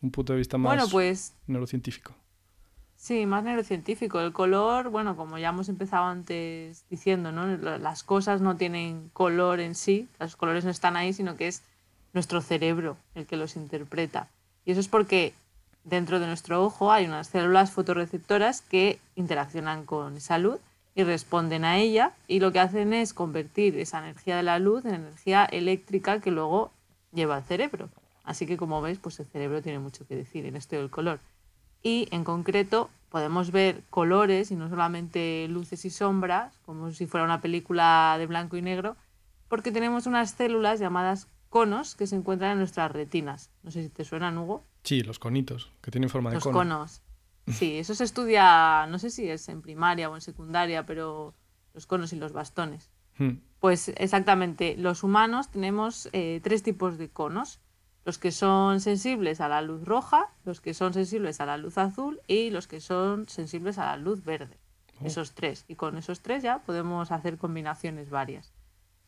[0.00, 2.14] Un punto de vista más bueno, pues, neurocientífico.
[3.06, 4.18] Sí, más neurocientífico.
[4.18, 7.46] El color, bueno, como ya hemos empezado antes diciendo, ¿no?
[7.78, 11.62] Las cosas no tienen color en sí, los colores no están ahí, sino que es
[12.14, 14.28] nuestro cerebro el que los interpreta.
[14.64, 15.34] Y eso es porque
[15.84, 20.58] dentro de nuestro ojo hay unas células fotorreceptoras que interaccionan con esa luz
[20.96, 24.84] y responden a ella y lo que hacen es convertir esa energía de la luz
[24.84, 26.72] en energía eléctrica que luego
[27.12, 27.88] lleva al cerebro.
[28.24, 31.20] Así que como veis, pues el cerebro tiene mucho que decir en esto del color
[31.86, 37.24] y en concreto podemos ver colores y no solamente luces y sombras, como si fuera
[37.24, 38.96] una película de blanco y negro,
[39.48, 43.50] porque tenemos unas células llamadas conos que se encuentran en nuestras retinas.
[43.62, 44.64] No sé si te suenan, Hugo.
[44.82, 46.58] Sí, los conitos, que tienen forma de los cono.
[46.58, 47.02] Los conos.
[47.46, 51.32] Sí, eso se estudia, no sé si es en primaria o en secundaria, pero
[51.74, 52.90] los conos y los bastones.
[53.18, 53.38] Hmm.
[53.60, 57.60] Pues exactamente, los humanos tenemos eh, tres tipos de conos
[58.06, 61.76] los que son sensibles a la luz roja, los que son sensibles a la luz
[61.76, 64.60] azul y los que son sensibles a la luz verde.
[65.00, 65.06] Oh.
[65.06, 65.64] Esos tres.
[65.66, 68.54] Y con esos tres ya podemos hacer combinaciones varias.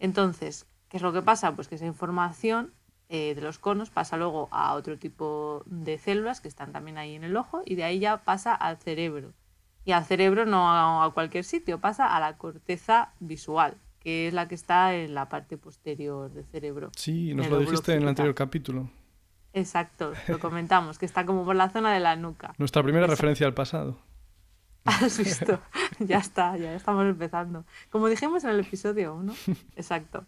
[0.01, 1.55] Entonces, ¿qué es lo que pasa?
[1.55, 2.75] Pues que esa información
[3.09, 7.15] eh, de los conos pasa luego a otro tipo de células que están también ahí
[7.15, 9.33] en el ojo y de ahí ya pasa al cerebro.
[9.85, 13.79] Y al cerebro no a cualquier sitio, pasa a la corteza visual,
[14.09, 16.91] que es la que está en la parte posterior del cerebro.
[16.97, 18.91] Sí, nos lo dijiste en el anterior capítulo.
[19.53, 22.55] Exacto, lo comentamos, que está como por la zona de la nuca.
[22.57, 23.99] Nuestra primera referencia al pasado.
[24.87, 25.61] Has visto,
[25.99, 27.67] ya está, ya estamos empezando.
[27.91, 29.35] Como dijimos en el episodio 1,
[29.77, 30.25] exacto.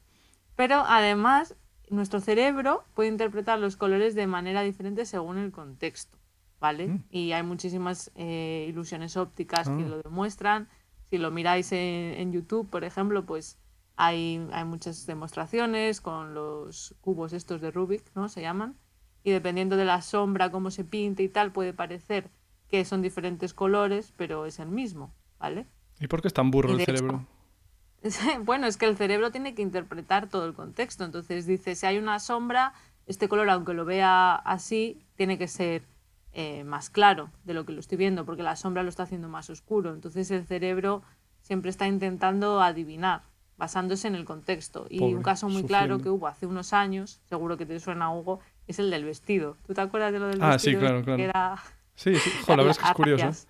[0.56, 1.56] Pero además,
[1.88, 6.18] nuestro cerebro puede interpretar los colores de manera diferente según el contexto,
[6.60, 6.88] ¿vale?
[6.88, 7.04] Mm.
[7.08, 9.88] Y hay muchísimas eh, ilusiones ópticas que ah.
[9.88, 10.68] lo demuestran.
[11.10, 13.58] Si lo miráis en, YouTube, por ejemplo, pues
[14.02, 18.30] hay, hay, muchas demostraciones con los cubos estos de Rubik, ¿no?
[18.30, 18.78] Se llaman.
[19.22, 22.30] Y dependiendo de la sombra, cómo se pinte y tal, puede parecer
[22.68, 25.66] que son diferentes colores, pero es el mismo, ¿vale?
[25.98, 27.26] ¿Y por qué es tan burro el cerebro?
[28.44, 31.04] bueno, es que el cerebro tiene que interpretar todo el contexto.
[31.04, 32.72] Entonces dice, si hay una sombra,
[33.06, 35.82] este color, aunque lo vea así, tiene que ser
[36.32, 39.28] eh, más claro de lo que lo estoy viendo, porque la sombra lo está haciendo
[39.28, 39.92] más oscuro.
[39.92, 41.02] Entonces el cerebro
[41.42, 43.24] siempre está intentando adivinar,
[43.60, 44.86] basándose en el contexto.
[44.88, 48.40] Y un caso muy claro que hubo hace unos años, seguro que te suena Hugo,
[48.66, 49.58] es el del vestido.
[49.66, 50.54] ¿Tú te acuerdas de lo del vestido?
[50.54, 51.16] Ah, sí, claro, claro.
[51.18, 51.62] Que era...
[51.94, 52.30] Sí, sí.
[52.48, 53.46] la verdad es que es curioso.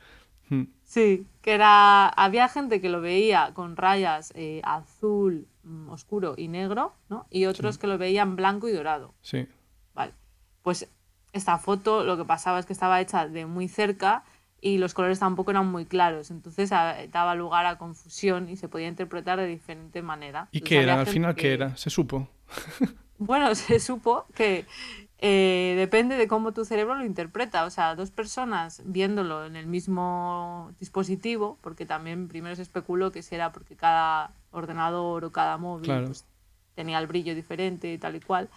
[0.49, 0.64] Hmm.
[0.83, 2.09] Sí, que era.
[2.09, 7.27] Había gente que lo veía con rayas eh, azul, mm, oscuro y negro, ¿no?
[7.31, 9.14] Y otros que lo veían blanco y dorado.
[9.23, 9.46] Sí.
[9.94, 10.12] Vale.
[10.62, 10.88] Pues
[11.33, 14.25] esta foto lo que pasaba es que estaba hecha de muy cerca
[14.61, 18.88] y los colores tampoco eran muy claros, entonces daba lugar a confusión y se podía
[18.88, 20.49] interpretar de diferente manera.
[20.53, 21.01] ¿Y qué era?
[21.01, 21.77] Al final, ¿qué era?
[21.77, 22.29] ¿Se supo?
[23.18, 24.66] bueno, se supo que
[25.23, 27.64] eh, depende de cómo tu cerebro lo interpreta.
[27.64, 33.23] O sea, dos personas viéndolo en el mismo dispositivo, porque también primero se especuló que
[33.23, 36.25] si era porque cada ordenador o cada móvil pues,
[36.75, 38.49] tenía el brillo diferente y tal y cual,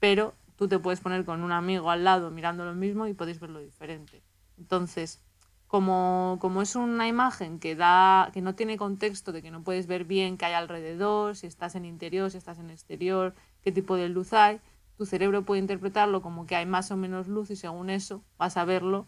[0.00, 3.38] pero tú te puedes poner con un amigo al lado mirando lo mismo y podéis
[3.38, 4.20] verlo diferente.
[4.58, 5.22] Entonces,
[5.70, 9.86] como, como es una imagen que, da, que no tiene contexto, de que no puedes
[9.86, 13.94] ver bien qué hay alrededor, si estás en interior, si estás en exterior, qué tipo
[13.94, 14.58] de luz hay,
[14.98, 18.56] tu cerebro puede interpretarlo como que hay más o menos luz y según eso vas
[18.56, 19.06] a verlo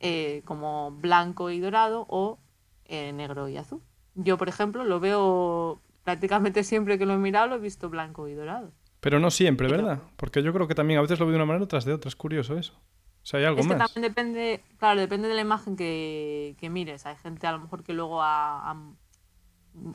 [0.00, 2.38] eh, como blanco y dorado o
[2.84, 3.80] eh, negro y azul.
[4.14, 8.28] Yo, por ejemplo, lo veo prácticamente siempre que lo he mirado, lo he visto blanco
[8.28, 8.70] y dorado.
[9.00, 10.00] Pero no siempre, ¿verdad?
[10.16, 12.10] Porque yo creo que también a veces lo veo de una manera tras de otra.
[12.10, 12.78] Es curioso eso.
[13.22, 17.06] O sea, hay algo es que también depende, claro, depende de la imagen que, mires.
[17.06, 18.76] Hay gente a lo mejor que luego ha,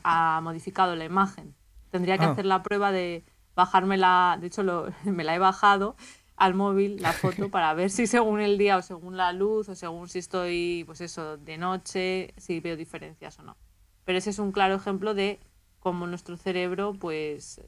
[0.02, 1.54] ha, modificado la imagen.
[1.90, 2.30] Tendría que ah.
[2.30, 3.24] hacer la prueba de
[3.54, 5.96] bajarme la, de hecho lo, me la he bajado
[6.36, 9.74] al móvil la foto para ver si según el día o según la luz o
[9.74, 13.56] según si estoy, pues eso, de noche, si veo diferencias o no.
[14.04, 15.38] Pero ese es un claro ejemplo de
[15.80, 17.60] cómo nuestro cerebro pues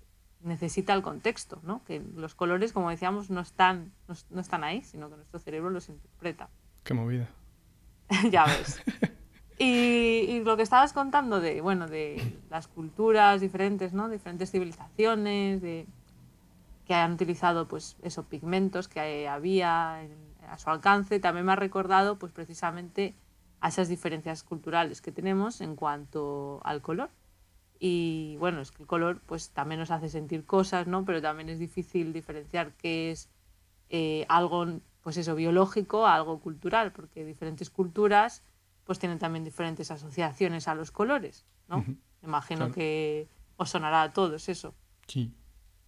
[0.43, 1.83] necesita el contexto, ¿no?
[1.85, 3.93] Que los colores, como decíamos, no están,
[4.31, 6.49] no, están ahí, sino que nuestro cerebro los interpreta.
[6.85, 7.29] Qué movida.
[8.31, 8.83] ya ves.
[9.59, 14.09] Y, lo que estabas contando de, bueno, de las culturas diferentes, ¿no?
[14.09, 15.87] Diferentes civilizaciones, de
[16.87, 20.01] que han utilizado, pues, esos pigmentos que había
[20.49, 23.15] a su alcance, también me ha recordado, pues, precisamente
[23.61, 27.11] a esas diferencias culturales que tenemos en cuanto al color.
[27.83, 31.05] Y bueno, es que el color pues también nos hace sentir cosas, ¿no?
[31.07, 33.31] Pero también es difícil diferenciar qué es
[33.89, 34.67] eh, algo,
[35.01, 38.45] pues eso, biológico, algo cultural, porque diferentes culturas
[38.85, 41.85] pues tienen también diferentes asociaciones a los colores, ¿no?
[42.23, 44.75] imagino que os sonará a todos eso.
[45.07, 45.33] Sí.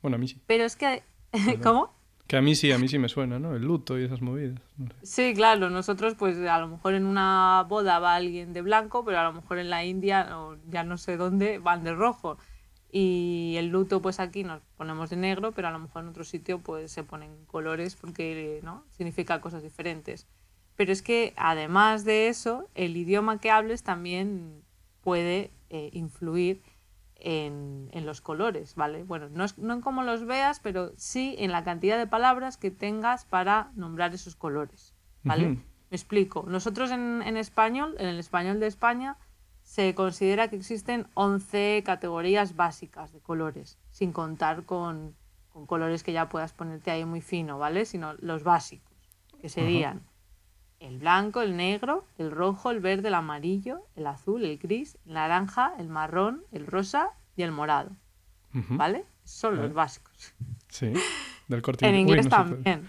[0.01, 0.41] Bueno, a mí sí.
[0.47, 1.03] Pero es que...
[1.63, 1.93] ¿Cómo?
[2.27, 3.55] Que a mí sí, a mí sí me suena, ¿no?
[3.55, 4.59] El luto y esas movidas.
[5.03, 9.19] Sí, claro, nosotros pues a lo mejor en una boda va alguien de blanco, pero
[9.19, 12.39] a lo mejor en la India o ya no sé dónde van de rojo.
[12.91, 16.25] Y el luto pues aquí nos ponemos de negro, pero a lo mejor en otro
[16.25, 18.85] sitio pues se ponen colores porque ¿no?
[18.91, 20.27] significa cosas diferentes.
[20.77, 24.63] Pero es que además de eso, el idioma que hables también
[25.03, 26.63] puede eh, influir
[27.25, 29.05] en, los colores, ¿vale?
[29.05, 32.71] Bueno, no, no en cómo los veas, pero sí en la cantidad de palabras que
[32.71, 35.49] tengas para nombrar esos colores, ¿vale?
[35.49, 36.45] Me explico.
[36.49, 39.19] Nosotros en, español, en el español de España,
[39.63, 45.15] se considera que existen 11 categorías básicas de colores, sin contar con,
[45.67, 47.85] colores que ya puedas ponerte ahí muy fino, ¿vale?
[47.85, 48.97] Sino los básicos,
[49.41, 50.03] que serían
[50.83, 55.15] el blanco, el negro, el rojo, el verde, el amarillo, el azul, el gris, el
[55.15, 57.91] naranja, el marrón, el rosa y el morado.
[58.53, 59.07] ¿Vale?
[59.25, 60.35] Son los básicos.
[60.69, 60.93] Sí,
[61.49, 61.95] del corte inglés.
[61.95, 62.89] En inglés también.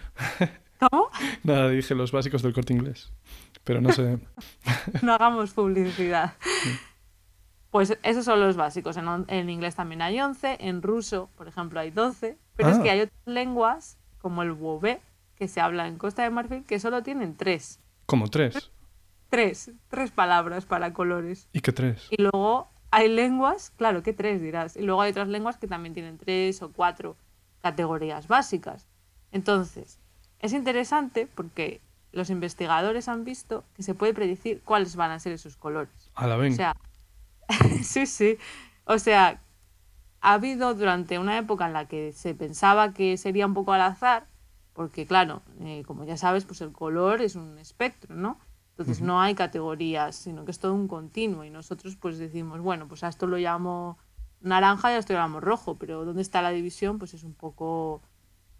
[0.79, 1.09] ¿Cómo?
[1.43, 3.13] Nada, dije los básicos del corte inglés.
[3.63, 4.19] Pero no sé.
[5.01, 6.33] no hagamos publicidad.
[7.69, 8.97] Pues esos son los básicos.
[8.97, 12.37] En, inglés también hay 11, en ruso, por ejemplo, hay 12.
[12.55, 12.83] Pero es ah.
[12.83, 14.99] que hay otras lenguas, como el wobé,
[15.35, 17.79] que se habla en Costa de Marfil, que solo tienen tres.
[18.05, 18.71] ¿Cómo tres?
[19.29, 21.49] Tres, tres palabras para colores.
[21.53, 22.07] ¿Y qué tres?
[22.11, 24.75] Y luego hay lenguas, claro, ¿qué tres dirás?
[24.75, 27.15] Y luego hay otras lenguas que también tienen tres o cuatro
[27.61, 28.87] categorías básicas.
[29.31, 29.97] Entonces,
[30.39, 31.81] es interesante porque
[32.11, 36.11] los investigadores han visto que se puede predecir cuáles van a ser esos colores.
[36.13, 36.53] A la vez.
[36.53, 36.75] O sea,
[37.83, 38.37] sí, sí.
[38.85, 39.41] O sea,
[40.21, 43.81] ha habido durante una época en la que se pensaba que sería un poco al
[43.81, 44.27] azar,
[44.73, 48.39] porque claro, eh, como ya sabes, pues el color es un espectro, ¿no?
[48.71, 52.87] Entonces no hay categorías, sino que es todo un continuo y nosotros pues decimos, bueno,
[52.87, 53.99] pues a esto lo llamo
[54.41, 56.97] naranja y a esto lo llamo rojo, pero ¿dónde está la división?
[56.97, 58.01] Pues es un poco,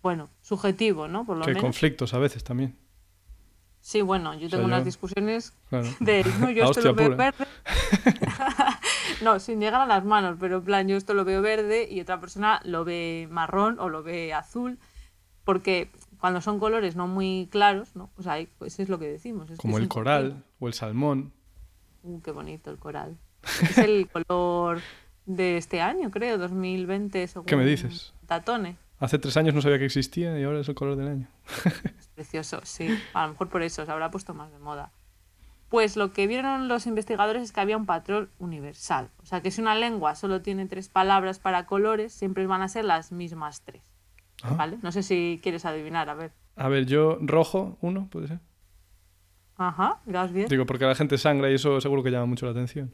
[0.04, 1.26] bueno, subjetivo, ¿no?
[1.26, 2.78] Por lo que hay conflictos a veces también.
[3.80, 5.54] Sí, bueno, yo tengo unas discusiones
[6.00, 7.48] de, no, yo esto lo veo verde.
[9.24, 12.00] no, sin llegar a las manos, pero en plan, yo esto lo veo verde y
[12.02, 14.78] otra persona lo ve marrón o lo ve azul
[15.44, 15.92] porque
[16.24, 18.10] cuando son colores no muy claros, ¿no?
[18.16, 19.52] Pues ahí pues es lo que decimos.
[19.58, 21.34] Como el coral o el salmón.
[22.02, 23.18] Uh, qué bonito el coral.
[23.62, 24.80] es el color
[25.26, 28.14] de este año, creo, 2020, según ¿Qué me dices?
[28.26, 28.78] Tatone.
[29.00, 31.28] Hace tres años no sabía que existía y ahora es el color del año.
[32.00, 32.88] es precioso, sí.
[33.14, 34.94] A lo mejor por eso se habrá puesto más de moda.
[35.68, 39.10] Pues lo que vieron los investigadores es que había un patrón universal.
[39.22, 42.70] O sea, que si una lengua solo tiene tres palabras para colores, siempre van a
[42.70, 43.84] ser las mismas tres.
[44.44, 44.56] Ah.
[44.56, 44.78] ¿Vale?
[44.82, 46.34] No sé si quieres adivinar, a ver.
[46.56, 48.40] A ver, yo rojo, uno, puede ser.
[49.56, 50.48] Ajá, vas bien.
[50.50, 52.94] Digo, porque la gente sangra y eso seguro que llama mucho la atención.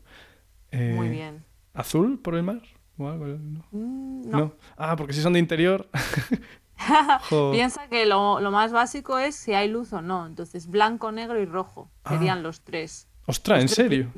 [0.72, 1.44] Eh, Muy bien.
[1.74, 2.62] ¿Azul por el mar?
[2.98, 4.54] Mm, no.
[4.78, 5.90] Ah, porque si son de interior.
[7.52, 10.28] Piensa que lo, más básico es si hay luz o no.
[10.28, 12.42] Entonces, blanco, negro y rojo serían ah.
[12.42, 13.08] los tres.
[13.26, 14.12] Ostras, ¿en serio?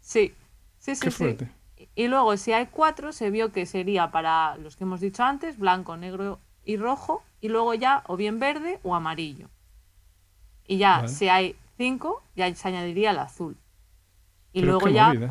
[0.00, 0.34] Sí,
[0.78, 1.00] sí, sí.
[1.00, 1.50] Qué fuerte.
[1.94, 5.58] Y luego, si hay cuatro, se vio que sería para los que hemos dicho antes,
[5.58, 9.48] blanco, negro y rojo, y luego ya o bien verde o amarillo.
[10.66, 13.56] Y ya, si hay cinco, ya se añadiría el azul.
[14.52, 15.12] Y luego ya...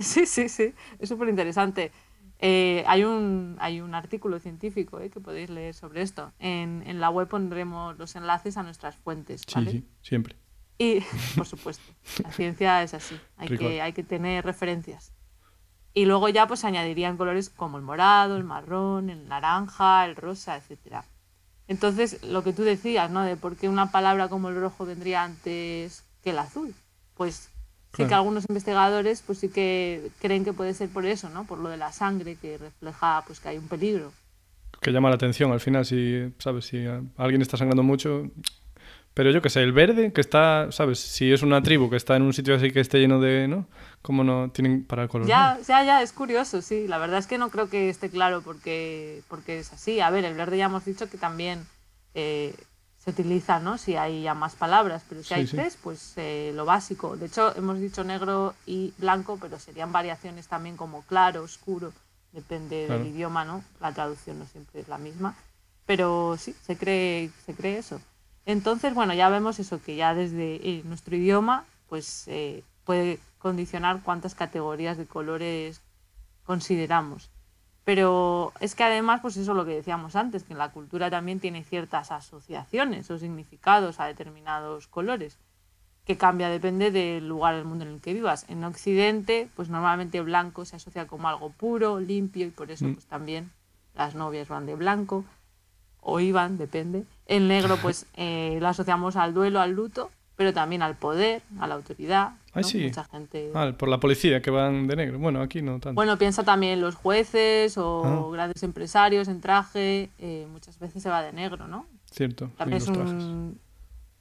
[0.00, 1.92] Sí, sí, sí, es súper interesante.
[2.38, 6.32] Eh, hay, un, hay un artículo científico eh, que podéis leer sobre esto.
[6.38, 9.44] En, en, la web pondremos los enlaces a nuestras fuentes.
[9.54, 9.70] ¿vale?
[9.70, 10.36] Sí, sí, siempre.
[10.78, 11.00] Y,
[11.36, 11.84] por supuesto,
[12.24, 13.20] la ciencia es así.
[13.36, 15.12] Hay, que, hay que tener referencias.
[15.92, 20.56] Y luego ya pues añadirían colores como el morado, el marrón, el naranja, el rosa,
[20.56, 21.04] etcétera.
[21.66, 23.22] Entonces, lo que tú decías, ¿no?
[23.22, 26.74] De por qué una palabra como el rojo vendría antes que el azul.
[27.16, 27.50] Pues
[27.96, 31.44] sí que algunos investigadores pues sí que creen que puede ser por eso, ¿no?
[31.44, 34.12] Por lo de la sangre que refleja pues que hay un peligro.
[34.80, 36.66] Que llama la atención al final si, ¿sabes?
[36.66, 36.86] Si
[37.16, 38.30] alguien está sangrando mucho,
[39.14, 41.00] Pero yo qué sé, el verde que está, ¿sabes?
[41.00, 43.66] Si es una tribu que está en un sitio así que esté lleno de, ¿no?
[44.02, 45.26] ¿Cómo no tienen para el color?
[45.26, 46.86] Ya, ya, ya, es curioso, sí.
[46.86, 50.00] La verdad es que no creo que esté claro porque, porque es así.
[50.00, 51.66] A ver, el verde ya hemos dicho que también
[52.14, 52.54] eh,
[52.98, 53.78] se utiliza, ¿no?
[53.78, 57.16] Si hay ya más palabras, pero si hay tres, pues eh, lo básico.
[57.16, 61.92] De hecho, hemos dicho negro y blanco, pero serían variaciones también como claro, oscuro,
[62.32, 63.64] depende del idioma, ¿no?
[63.80, 65.34] La traducción no siempre es la misma.
[65.84, 68.00] Pero sí, se cree, se cree eso.
[68.50, 72.28] Entonces, bueno, ya vemos eso, que ya desde eh, nuestro idioma, pues
[72.84, 75.80] puede condicionar cuántas categorías de colores
[76.44, 77.30] consideramos.
[77.84, 81.10] Pero es que además, pues eso es lo que decíamos antes, que en la cultura
[81.10, 85.38] también tiene ciertas asociaciones o significados a determinados colores,
[86.04, 88.44] que cambia, depende del lugar del mundo en el que vivas.
[88.48, 92.94] En Occidente, pues normalmente blanco se asocia como algo puro, limpio, y por eso mm.
[92.94, 93.50] pues también
[93.94, 95.24] las novias van de blanco,
[96.00, 97.04] o iban, depende.
[97.26, 101.66] El negro, pues eh, lo asociamos al duelo, al luto, pero también al poder, a
[101.66, 102.32] la autoridad.
[102.52, 102.84] Ah, sí.
[102.84, 103.50] Mucha gente...
[103.54, 105.18] Ah, por la policía que van de negro.
[105.18, 105.94] Bueno, aquí no tanto.
[105.94, 108.32] Bueno, piensa también los jueces o ah.
[108.32, 110.10] grandes empresarios en traje.
[110.18, 111.86] Eh, muchas veces se va de negro, ¿no?
[112.10, 112.50] Cierto.
[112.56, 113.60] También es un,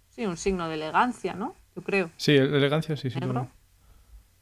[0.09, 1.55] sí, un signo de elegancia, ¿no?
[1.75, 2.11] Yo creo.
[2.17, 3.19] Sí, elegancia, sí, sí.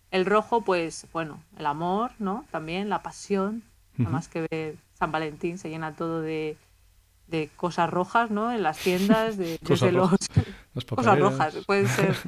[0.10, 2.46] El rojo, pues, bueno, el amor, ¿no?
[2.52, 3.64] También la pasión.
[3.98, 6.56] Nada más que ver San Valentín se llena todo de
[7.28, 8.52] de cosas rojas, ¿no?
[8.52, 10.12] En las tiendas, de, desde los...
[10.90, 12.16] cosas rojas, pueden ser...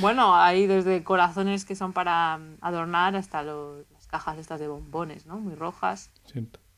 [0.00, 5.36] Bueno, hay desde corazones que son para adornar hasta las cajas estas de bombones, ¿no?
[5.36, 6.10] Muy rojas.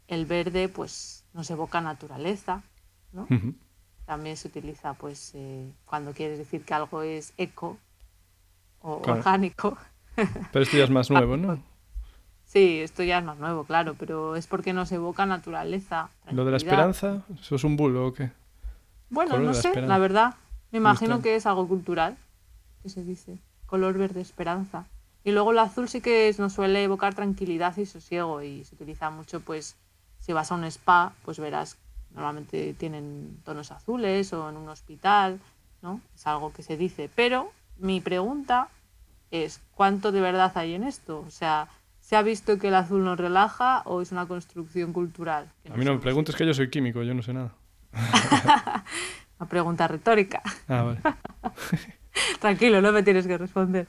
[0.09, 2.65] El verde, pues, nos evoca naturaleza,
[3.13, 3.29] ¿no?
[4.05, 7.79] También se utiliza, pues, eh, cuando quieres decir que algo es eco
[8.81, 9.79] o orgánico.
[10.17, 11.63] Pero esto ya es más nuevo, ¿no?
[12.55, 16.09] Sí, esto ya es más nuevo, claro, pero es porque nos evoca naturaleza.
[16.31, 17.25] ¿Lo de la esperanza?
[17.41, 18.31] ¿Eso es un bulo o qué?
[19.11, 20.37] Bueno, no sé, la, verdad.
[20.71, 22.17] Me imagino que es algo cultural,
[22.85, 23.39] que se dice.
[23.67, 24.87] Color verde esperanza.
[25.25, 29.11] Y luego el azul sí que nos suele evocar tranquilidad y sosiego y se utiliza
[29.11, 29.75] mucho, pues,
[30.21, 31.77] si vas a un spa, pues verás,
[32.15, 35.41] normalmente tienen tonos azules o en un hospital,
[35.83, 36.01] ¿no?
[36.15, 37.11] Es algo que se dice.
[37.17, 38.69] Pero mi pregunta
[39.33, 41.25] es, ¿cuánto de verdad hay en esto?
[41.27, 41.69] O sea,
[42.15, 45.51] ¿Se ha visto que el azul nos relaja o es una construcción cultural?
[45.69, 47.51] A mí no me preguntes que yo soy químico, yo no sé nada.
[49.41, 50.41] una pregunta retórica.
[50.69, 51.01] Ah, vale.
[52.41, 53.89] Tranquilo, no me tienes que responder.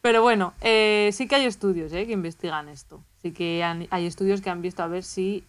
[0.00, 3.02] Pero bueno, eh, sí que hay estudios eh, que investigan esto.
[3.20, 5.42] Sí que hay estudios que han visto a ver si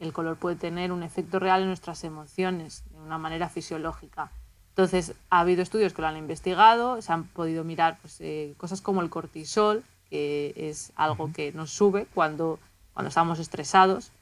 [0.00, 4.32] el color puede tener un efecto real en nuestras emociones, de una manera fisiológica.
[4.70, 8.80] Entonces, ha habido estudios que lo han investigado, se han podido mirar pues, eh, cosas
[8.80, 12.58] como el cortisol, que es algo que nos sube cuando,
[12.94, 14.12] cuando estamos estresados.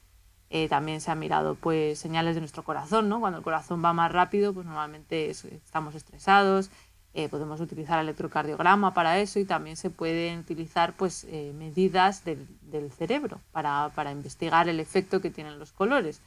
[0.49, 3.19] Eh, también se han mirado pues señales de nuestro corazón, ¿no?
[3.19, 6.69] Cuando el corazón va más rápido, pues normalmente estamos estresados.
[7.17, 12.25] Eh, podemos utilizar el electrocardiograma para eso y también se pueden utilizar pues eh, medidas
[12.25, 16.21] del, del cerebro para, para, investigar el efecto que tienen los colores.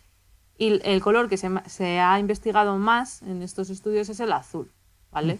[0.56, 4.72] Y el color que se, se, ha investigado más en estos estudios es el azul,
[5.12, 5.34] ¿vale?
[5.34, 5.38] Mm.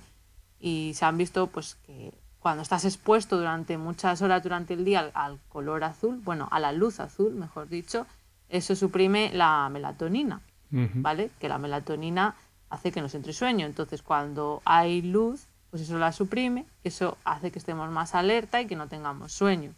[0.60, 5.10] Y se han visto pues que cuando estás expuesto durante muchas horas durante el día
[5.12, 8.06] al, color azul, bueno, a la luz azul, mejor dicho,
[8.48, 11.30] eso suprime la melatonina, ¿vale?
[11.38, 12.34] Que la melatonina
[12.70, 13.66] hace que nos entre sueño.
[13.66, 18.66] Entonces, cuando hay luz, pues eso la suprime, eso hace que estemos más alerta y
[18.66, 19.72] que no tengamos sueño.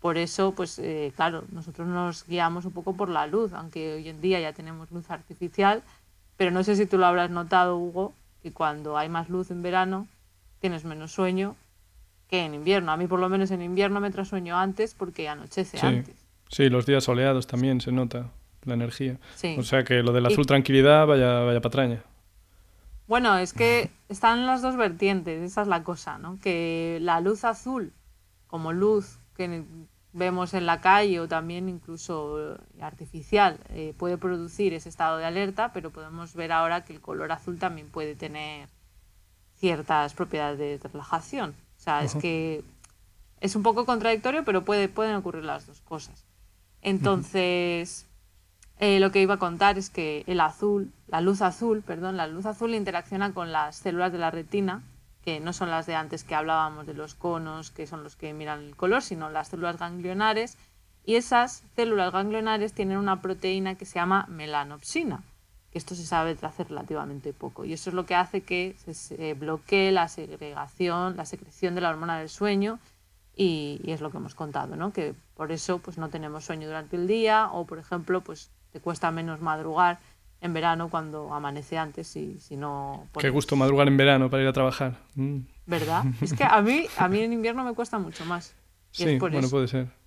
[0.00, 4.08] Por eso, pues eh, claro, nosotros nos guiamos un poco por la luz, aunque hoy
[4.08, 5.82] en día ya tenemos luz artificial,
[6.36, 8.12] pero no sé si tú lo habrás notado, Hugo,
[8.42, 10.08] que cuando hay más luz en verano
[10.58, 11.54] tienes menos sueño
[12.32, 12.90] que en invierno.
[12.92, 16.16] A mí por lo menos en invierno me trasueño antes porque anochece antes.
[16.48, 18.30] Sí, los días soleados también se nota
[18.64, 19.18] la energía.
[19.58, 22.02] O sea que lo del azul tranquilidad vaya, vaya patraña.
[23.06, 26.38] Bueno, es que están las dos vertientes, esa es la cosa, ¿no?
[26.40, 27.92] Que la luz azul,
[28.46, 29.64] como luz que
[30.14, 35.74] vemos en la calle o también incluso artificial, eh, puede producir ese estado de alerta,
[35.74, 38.70] pero podemos ver ahora que el color azul también puede tener
[39.58, 41.54] ciertas propiedades de relajación.
[41.82, 42.62] O sea, es que
[43.40, 46.24] es un poco contradictorio, pero puede, pueden ocurrir las dos cosas.
[46.80, 48.06] Entonces,
[48.78, 52.28] eh, lo que iba a contar es que el azul, la luz azul, perdón, la
[52.28, 54.84] luz azul interacciona con las células de la retina,
[55.24, 58.32] que no son las de antes que hablábamos de los conos, que son los que
[58.32, 60.58] miran el color, sino las células ganglionares.
[61.04, 65.24] Y esas células ganglionares tienen una proteína que se llama melanopsina
[65.74, 67.64] esto se sabe desde hace relativamente poco.
[67.64, 71.90] Y eso es lo que hace que se bloquee la segregación, la secreción de la
[71.90, 72.78] hormona del sueño
[73.34, 74.92] y, es lo que hemos contado, ¿no?
[74.92, 78.80] que por eso pues, no tenemos sueño durante el día o, por ejemplo, pues te
[78.80, 79.98] cuesta menos madrugar
[80.42, 83.06] en verano cuando amanece antes y si no...
[83.18, 84.98] Qué gusto madrugar en verano para ir a trabajar.
[85.14, 85.38] Mm.
[85.66, 86.04] ¿Verdad?
[86.20, 88.54] Es que a mí, a mí en invierno me cuesta mucho más.
[88.90, 90.01] sí, bueno, puede ser.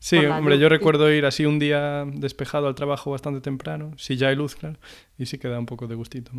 [0.00, 4.28] Sí, hombre, yo recuerdo ir así un día despejado al trabajo bastante temprano, si ya
[4.28, 4.78] hay luz, claro,
[5.16, 6.32] y sí queda un poco de gustito.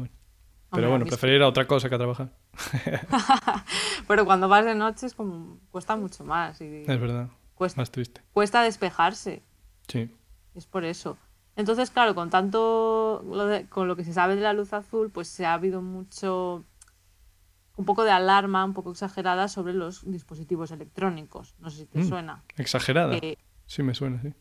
[0.71, 2.31] Pero bueno, preferir ir a otra cosa que a trabajar.
[4.07, 6.61] Pero cuando vas de noche es como, cuesta mucho más.
[6.61, 8.21] Y es verdad, cuesta, más triste.
[8.33, 9.41] Cuesta despejarse.
[9.87, 10.09] Sí.
[10.55, 11.17] Es por eso.
[11.55, 13.25] Entonces, claro, con tanto,
[13.69, 16.63] con lo que se sabe de la luz azul, pues se ha habido mucho,
[17.75, 21.55] un poco de alarma, un poco exagerada sobre los dispositivos electrónicos.
[21.59, 22.43] No sé si te mm, suena.
[22.55, 23.17] Exagerada.
[23.17, 23.37] Eh,
[23.69, 24.33] sí, me suena, sí.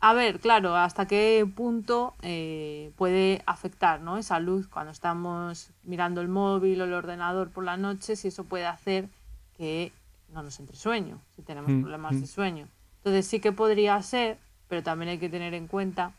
[0.00, 4.16] A ver, claro, hasta qué punto eh, puede afectar ¿no?
[4.16, 8.44] esa luz cuando estamos mirando el móvil o el ordenador por la noche, si eso
[8.44, 9.08] puede hacer
[9.56, 9.92] que
[10.32, 12.26] no nos entre sueño, si tenemos mm, problemas de mm.
[12.26, 12.68] sueño.
[12.98, 16.12] Entonces sí que podría ser pero también hay que tener en cuenta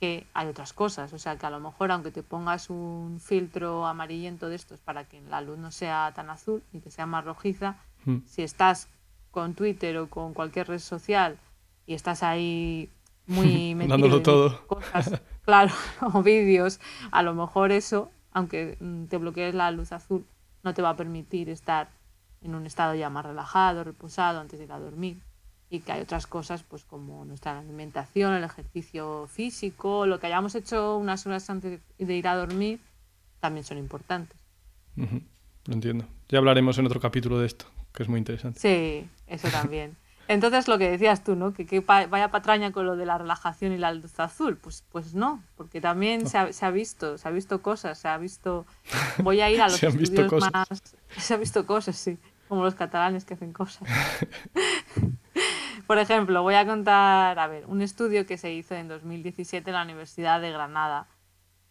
[0.00, 3.86] que hay otras cosas, o sea que a lo mejor aunque te pongas un filtro
[3.86, 7.24] amarillento de estos para que la luz no sea tan azul y que sea más
[7.24, 8.18] rojiza, hmm.
[8.26, 8.88] si estás
[9.34, 11.36] con Twitter o con cualquier red social
[11.86, 12.88] y estás ahí
[13.26, 15.74] muy metido dándolo todo cosas, claro,
[16.14, 16.78] o vídeos,
[17.10, 18.78] a lo mejor eso, aunque
[19.10, 20.24] te bloquees la luz azul,
[20.62, 21.88] no te va a permitir estar
[22.42, 25.18] en un estado ya más relajado, reposado antes de ir a dormir
[25.68, 30.54] y que hay otras cosas pues como nuestra alimentación, el ejercicio físico, lo que hayamos
[30.54, 32.78] hecho unas horas antes de ir a dormir,
[33.40, 34.38] también son importantes.
[34.94, 36.06] Lo entiendo.
[36.28, 38.60] Ya hablaremos en otro capítulo de esto, que es muy interesante.
[38.60, 39.96] Sí, eso también.
[40.26, 41.52] Entonces lo que decías tú, ¿no?
[41.52, 44.56] Que, vaya patraña con lo de la relajación y la luz azul.
[44.56, 48.08] Pues, pues no, porque también se, ha, se, ha, visto, se ha visto cosas, se
[48.08, 48.66] ha visto.
[49.18, 50.52] Voy a ir a los se han visto cosas.
[50.52, 50.68] más.
[51.18, 52.18] Se ha visto cosas, sí.
[52.48, 53.88] Como los catalanes que hacen cosas.
[55.86, 59.74] Por ejemplo, voy a contar, a ver, un estudio que se hizo en 2017 en
[59.74, 61.06] la Universidad de Granada.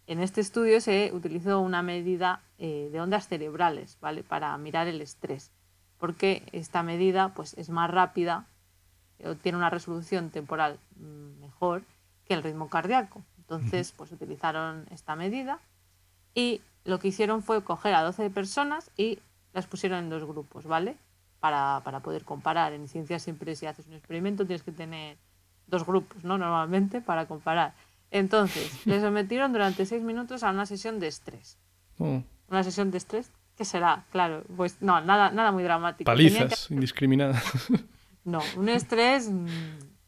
[0.05, 4.23] En este estudio se utilizó una medida eh, de ondas cerebrales, ¿vale?
[4.23, 5.51] Para mirar el estrés.
[6.03, 8.45] Porque esta medida, pues, es más rápida,
[9.23, 11.83] o tiene una resolución temporal mm, mejor
[12.25, 13.21] que el ritmo cardíaco.
[13.37, 15.59] Entonces, pues utilizaron esta medida
[16.35, 19.19] y lo que hicieron fue coger a 12 personas y
[19.53, 20.97] las pusieron en dos grupos, ¿vale?
[21.43, 22.71] para, para poder comparar.
[22.71, 25.17] En ciencia siempre si haces un experimento tienes que tener
[25.67, 26.37] dos grupos, ¿no?
[26.37, 27.73] Normalmente para comparar.
[28.11, 31.57] Entonces, les sometieron durante seis minutos a una sesión de estrés.
[31.99, 32.23] Oh.
[32.49, 33.29] Una sesión de estrés,
[33.63, 34.03] ¿qué será?
[34.11, 36.05] Claro, pues no, nada, nada muy dramático.
[36.05, 37.41] Palizas indiscriminadas.
[38.25, 39.47] No, un estrés mm,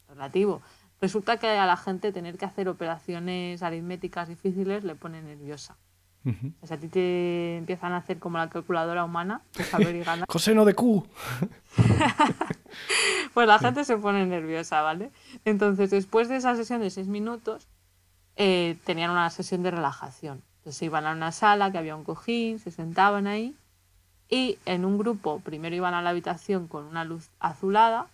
[0.07, 0.61] relativo.
[1.01, 5.75] Resulta que a la gente tener que hacer operaciones aritméticas difíciles le pone nerviosa.
[6.61, 9.99] O sea, a ti te empiezan a hacer como la calculadora humana, de saber y
[10.05, 10.27] ganar.
[10.27, 11.05] Coseno de Q.
[13.33, 15.11] pues la gente se pone nerviosa, ¿vale?
[15.43, 17.67] Entonces, después de esa sesión de seis minutos,
[18.37, 20.41] eh, tenían una sesión de relajación.
[20.65, 23.55] Entonces iban a una sala que había un cojín, se sentaban ahí
[24.27, 28.07] y en un grupo primero iban a la habitación con una luz azulada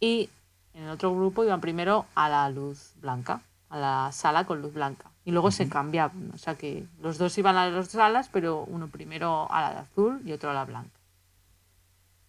[0.00, 0.28] y
[0.74, 4.74] en el otro grupo iban primero a la luz blanca, a la sala con luz
[4.74, 6.32] blanca y luego se cambiaban.
[6.34, 9.78] O sea que los dos iban a las salas, pero uno primero a la de
[9.78, 10.98] azul y otro a la blanca.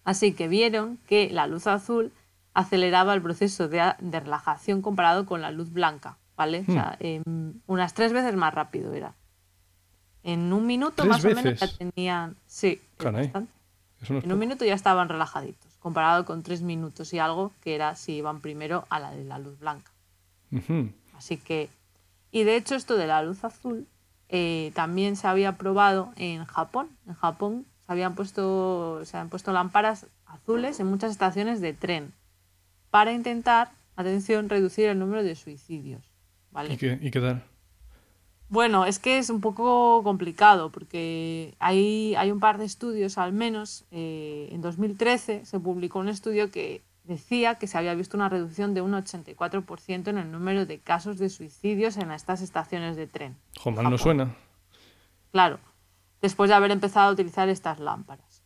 [0.03, 2.11] Así que vieron que la luz azul
[2.53, 6.65] aceleraba el proceso de, relajación comparado con la luz blanca, ¿vale?
[6.67, 7.61] O sea, hmm.
[7.65, 9.15] unas tres veces más rápido era.
[10.24, 12.36] En un minuto más o menos ya tenían.
[12.45, 12.82] Sí,
[14.09, 18.13] en un minuto ya estaban relajaditos, comparado con tres minutos y algo, que era si
[18.13, 19.91] iban primero a la de la luz blanca.
[21.15, 21.70] Así que
[22.32, 23.88] y de hecho esto de la luz azul
[24.30, 26.89] eh, también se había probado en Japón.
[27.07, 32.13] En Japón se habían puesto, se han puesto lámparas azules en muchas estaciones de tren
[32.91, 36.01] para intentar, atención, reducir el número de suicidios.
[36.51, 36.74] ¿vale?
[36.74, 37.43] ¿Y, qué, tal?
[38.49, 43.31] Bueno, es que es un poco complicado porque hay, hay un par de estudios, al
[43.31, 48.27] menos eh, en 2013 se publicó un estudio que decía que se había visto una
[48.27, 53.05] reducción de un 84% en el número de casos de suicidios en estas estaciones de
[53.05, 53.37] tren.
[53.59, 54.35] Joder, no suena.
[55.31, 55.59] Claro,
[56.21, 58.43] después de haber empezado a utilizar estas lámparas.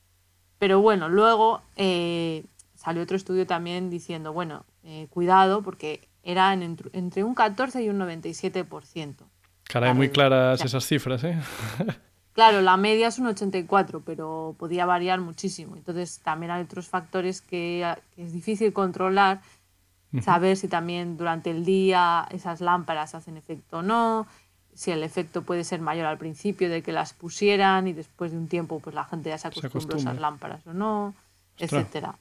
[0.59, 2.45] Pero bueno, luego eh,
[2.75, 7.99] salió otro estudio también diciendo, bueno, eh, cuidado porque eran entre un 14 y un
[7.99, 9.15] 97%.
[9.73, 11.35] Caray, muy claras esas cifras, ¿eh?
[12.33, 15.75] Claro, la media es un 84, pero podía variar muchísimo.
[15.75, 17.85] Entonces también hay otros factores que,
[18.17, 19.41] es difícil controlar,
[20.19, 24.25] saber si también durante el día esas lámparas hacen efecto o no,
[24.73, 28.37] si el efecto puede ser mayor al principio de que las pusieran y después de
[28.37, 31.13] un tiempo pues la gente ya se acostumbró a esas lámparas o no,
[31.59, 32.15] etcétera.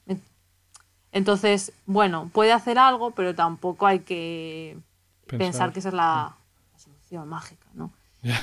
[1.11, 4.77] Entonces, bueno, puede hacer algo, pero tampoco hay que
[5.25, 6.35] pensar, que esa es la,
[7.25, 7.91] mágica, ¿no?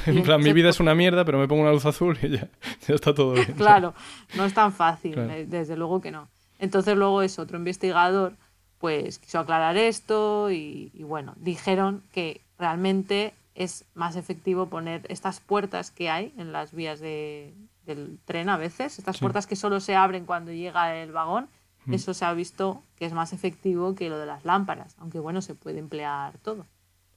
[0.06, 2.48] en plan, mi vida es una mierda, pero me pongo una luz azul y ya,
[2.88, 3.52] está todo bien.
[3.54, 3.94] claro,
[4.36, 6.28] no es tan fácil, eh, desde luego que no.
[6.58, 8.36] Entonces luego es otro investigador,
[8.78, 15.90] pues quiso aclarar esto y, bueno, dijeron que realmente es más efectivo poner estas puertas
[15.90, 20.24] que hay en las vías del tren a veces, estas puertas que solo se abren
[20.24, 21.48] cuando llega el vagón,
[21.86, 21.94] mm.
[21.94, 25.42] eso se ha visto que es más efectivo que lo de las lámparas, aunque bueno,
[25.42, 26.66] se puede emplear todo.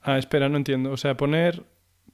[0.03, 0.91] Ah, espera, no entiendo.
[0.91, 1.65] O sea, poner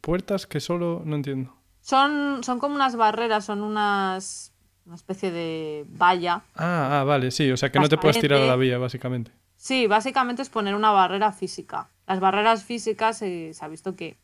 [0.02, 1.56] puertas que solo no entiendo.
[1.82, 4.54] Son, son como unas barreras, son unas
[4.90, 6.42] una especie de valla.
[6.56, 9.32] Ah, ah, vale, sí, o sea que no te puedes tirar a la vía, básicamente.
[9.56, 11.90] Sí, básicamente es poner una barrera física.
[12.08, 14.18] Las barreras físicas eh, se ha visto que,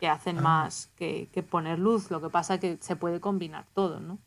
[0.00, 0.42] que hacen ah.
[0.42, 4.18] más que, que, poner luz, lo que pasa es que se puede combinar todo, ¿no?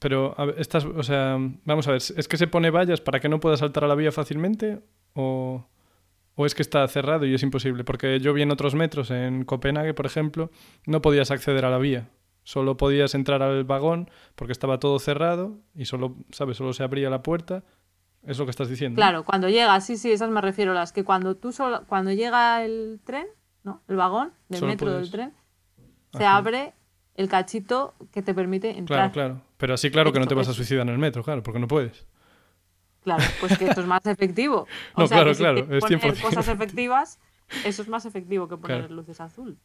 [0.00, 3.38] Pero, estas, o sea, vamos a ver, ¿es que se pone vallas para que no
[3.38, 4.80] pueda saltar a la vía fácilmente?
[5.14, 5.64] ¿O...?
[6.34, 7.84] ¿O es que está cerrado y es imposible?
[7.84, 10.50] Porque yo vi en otros metros, en Copenhague, por ejemplo,
[10.86, 12.08] no podías acceder a la vía.
[12.42, 16.56] Solo podías entrar al vagón porque estaba todo cerrado y solo, ¿sabes?
[16.56, 17.62] Solo se abría la puerta.
[18.22, 18.96] Es lo que estás diciendo.
[18.96, 22.64] Claro, cuando llega, sí, sí, esas me refiero, las que cuando tú solo, cuando llega
[22.64, 23.26] el tren,
[23.62, 23.82] ¿no?
[23.88, 25.32] El vagón del metro del tren,
[26.12, 26.74] se abre
[27.14, 29.12] el cachito que te permite entrar.
[29.12, 29.42] Claro, claro.
[29.56, 31.68] Pero así claro que no te vas a suicidar en el metro, claro, porque no
[31.68, 32.06] puedes.
[33.02, 34.66] Claro, pues que esto es más efectivo.
[34.96, 35.66] no, claro, claro.
[35.70, 37.18] Es poner cosas efectivas,
[37.64, 39.58] eso es más efectivo que poner luces azul.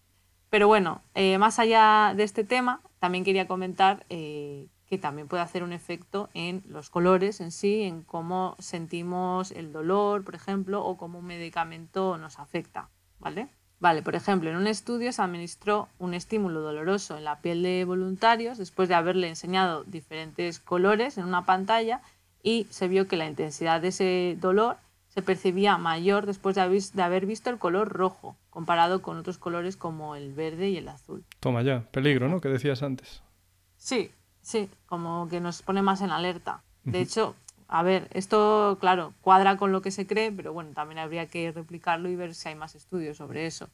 [0.49, 5.43] Pero bueno, eh, más allá de este tema, también quería comentar eh, que también puede
[5.43, 10.85] hacer un efecto en los colores en sí, en cómo sentimos el dolor, por ejemplo,
[10.85, 13.49] o cómo un medicamento nos afecta, ¿vale?
[13.79, 17.83] Vale, por ejemplo, en un estudio se administró un estímulo doloroso en la piel de
[17.83, 22.01] voluntarios después de haberle enseñado diferentes colores en una pantalla
[22.45, 24.77] y se vio que la intensidad de ese dolor
[25.07, 30.15] se percibía mayor después de haber visto el color rojo, comparado con otros colores como
[30.15, 31.25] el verde y el azul.
[31.39, 32.41] Toma ya, peligro, ¿no?
[32.41, 33.23] Que decías antes.
[33.77, 34.11] Sí,
[34.43, 36.61] sí, como que nos pone más en alerta.
[36.83, 37.35] De hecho,
[37.67, 41.51] a ver, esto, claro, cuadra con lo que se cree, pero bueno, también habría que
[41.51, 43.69] replicarlo y ver si hay más estudios sobre eso.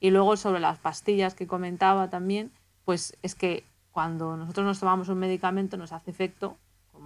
[0.00, 2.50] Y luego sobre las pastillas que comentaba también,
[2.84, 3.62] pues es que
[3.92, 6.56] cuando nosotros nos tomamos un medicamento nos hace efecto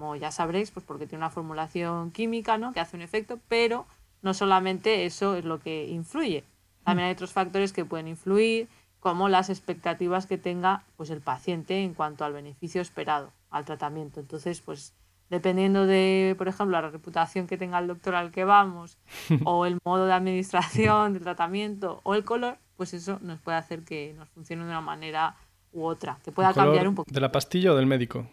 [0.01, 2.73] como ya sabréis, pues porque tiene una formulación química ¿no?
[2.73, 3.87] que hace un efecto, pero
[4.23, 6.43] no solamente eso es lo que influye.
[6.85, 8.67] También hay otros factores que pueden influir,
[8.99, 14.21] como las expectativas que tenga pues, el paciente en cuanto al beneficio esperado al tratamiento.
[14.21, 14.95] Entonces, pues
[15.29, 18.97] dependiendo de, por ejemplo, la reputación que tenga el doctor al que vamos,
[19.45, 23.85] o el modo de administración del tratamiento, o el color, pues eso nos puede hacer
[23.85, 25.37] que nos funcione de una manera
[25.73, 27.11] u otra, que pueda cambiar un poco.
[27.13, 28.27] ¿De la pastilla o del médico?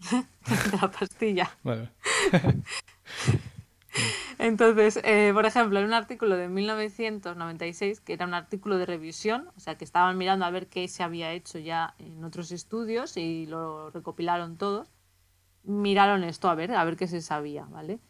[0.80, 1.50] la pastilla.
[4.38, 9.50] Entonces, eh, por ejemplo, en un artículo de 1996, que era un artículo de revisión,
[9.54, 13.18] o sea, que estaban mirando a ver qué se había hecho ya en otros estudios
[13.18, 14.90] y lo recopilaron todos,
[15.62, 18.00] miraron esto a ver, a ver qué se sabía, ¿vale?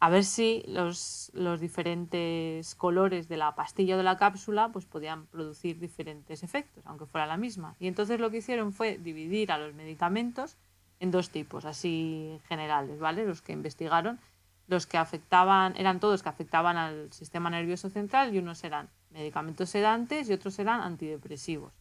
[0.00, 4.86] A ver si los, los diferentes colores de la pastilla o de la cápsula pues
[4.86, 7.76] podían producir diferentes efectos, aunque fuera la misma.
[7.78, 10.56] Y entonces lo que hicieron fue dividir a los medicamentos
[11.00, 13.26] en dos tipos, así generales, ¿vale?
[13.26, 14.20] Los que investigaron,
[14.68, 19.70] los que afectaban, eran todos que afectaban al sistema nervioso central y unos eran medicamentos
[19.70, 21.72] sedantes y otros eran antidepresivos.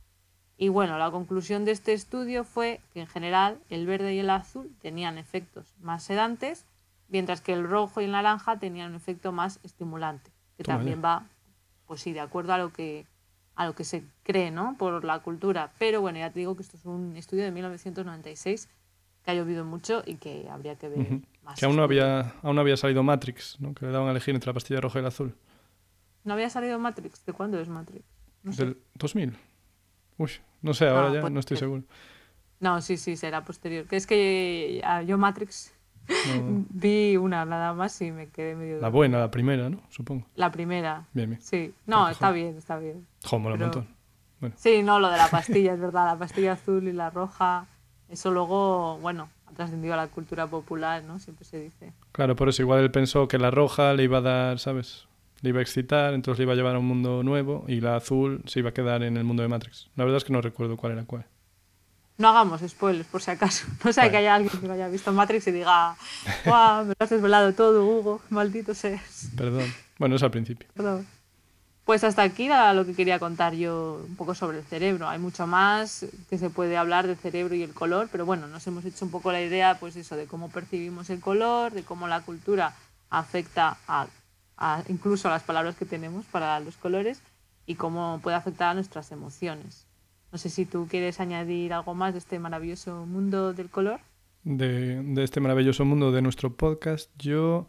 [0.57, 4.29] Y bueno, la conclusión de este estudio fue que en general el verde y el
[4.29, 6.65] azul tenían efectos más sedantes,
[7.09, 11.27] mientras que el rojo y el naranja tenían un efecto más estimulante, que también va,
[11.85, 13.05] pues sí, de acuerdo a lo que
[13.55, 14.75] a lo que se cree, ¿no?
[14.77, 15.73] Por la cultura.
[15.79, 18.69] Pero bueno, ya te digo que esto es un estudio de 1996
[19.23, 21.59] que ha llovido mucho y que habría que ver más.
[21.59, 23.73] Que aún no, había, aún no había salido Matrix, ¿no?
[23.73, 25.35] que le daban a elegir entre la pastilla roja y el azul.
[26.23, 27.25] ¿No había salido Matrix?
[27.25, 28.03] ¿De cuándo es Matrix?
[28.43, 29.35] Del 2000.
[30.17, 31.83] Uy, no sé, ahora ah, ya no estoy seguro.
[32.59, 33.85] No, sí, sí, será posterior.
[33.85, 35.73] Que es que yo Matrix
[36.69, 38.79] vi una nada más y me quedé medio...
[38.81, 39.81] La buena, la primera, ¿no?
[39.89, 40.25] Supongo.
[40.35, 41.07] La primera.
[41.13, 41.41] Bien, bien.
[41.41, 41.73] Sí.
[41.85, 43.07] No, está bien, está bien.
[43.23, 43.99] Joder, un montón.
[44.55, 46.05] Sí, no, lo de la pastilla, es verdad.
[46.05, 47.67] La pastilla azul y la roja
[48.09, 51.19] eso luego, bueno, ha trascendido a la cultura popular, ¿no?
[51.19, 51.93] Siempre se dice.
[52.11, 55.07] Claro, por eso igual él pensó que la roja le iba a dar, ¿sabes?
[55.41, 57.95] Le iba a excitar, entonces le iba a llevar a un mundo nuevo y la
[57.95, 59.89] azul se iba a quedar en el mundo de Matrix.
[59.95, 61.25] La verdad es que no recuerdo cuál era cuál.
[62.17, 63.65] No hagamos spoilers, por si acaso.
[63.85, 65.95] No sea que haya alguien que no haya visto Matrix y diga,
[66.45, 66.85] ¡guau!
[66.85, 69.29] Me lo has desvelado todo, Hugo, maldito seas.
[69.37, 69.73] Perdón.
[69.97, 70.67] Bueno, es al principio.
[70.73, 71.07] Perdón.
[71.89, 75.09] Pues hasta aquí era lo que quería contar yo un poco sobre el cerebro.
[75.09, 78.67] Hay mucho más que se puede hablar del cerebro y el color, pero bueno, nos
[78.67, 82.07] hemos hecho un poco la idea, pues eso, de cómo percibimos el color, de cómo
[82.07, 82.75] la cultura
[83.09, 84.05] afecta a,
[84.87, 87.23] incluso a las palabras que tenemos para los colores.
[87.65, 89.87] y cómo puede afectar a nuestras emociones.
[90.31, 93.99] No sé si tú quieres añadir algo más de este maravilloso mundo del color.
[94.43, 97.67] De, este maravilloso mundo de nuestro podcast, yo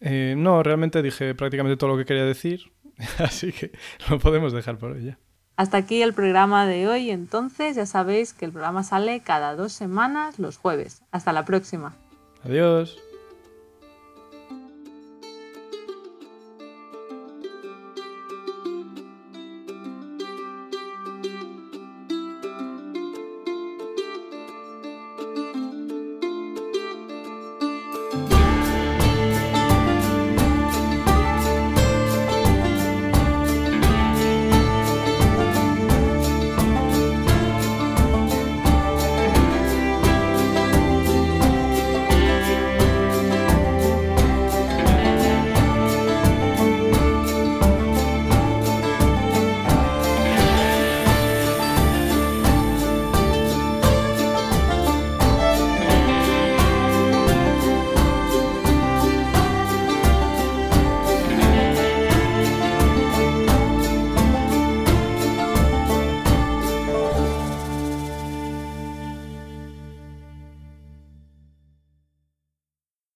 [0.00, 2.72] eh, no, realmente dije prácticamente todo lo que quería decir,
[3.18, 3.72] así que
[4.08, 5.18] lo podemos dejar por hoy ya.
[5.56, 9.72] Hasta aquí el programa de hoy, entonces ya sabéis que el programa sale cada dos
[9.72, 11.02] semanas los jueves.
[11.12, 11.94] Hasta la próxima.
[12.42, 12.98] Adiós.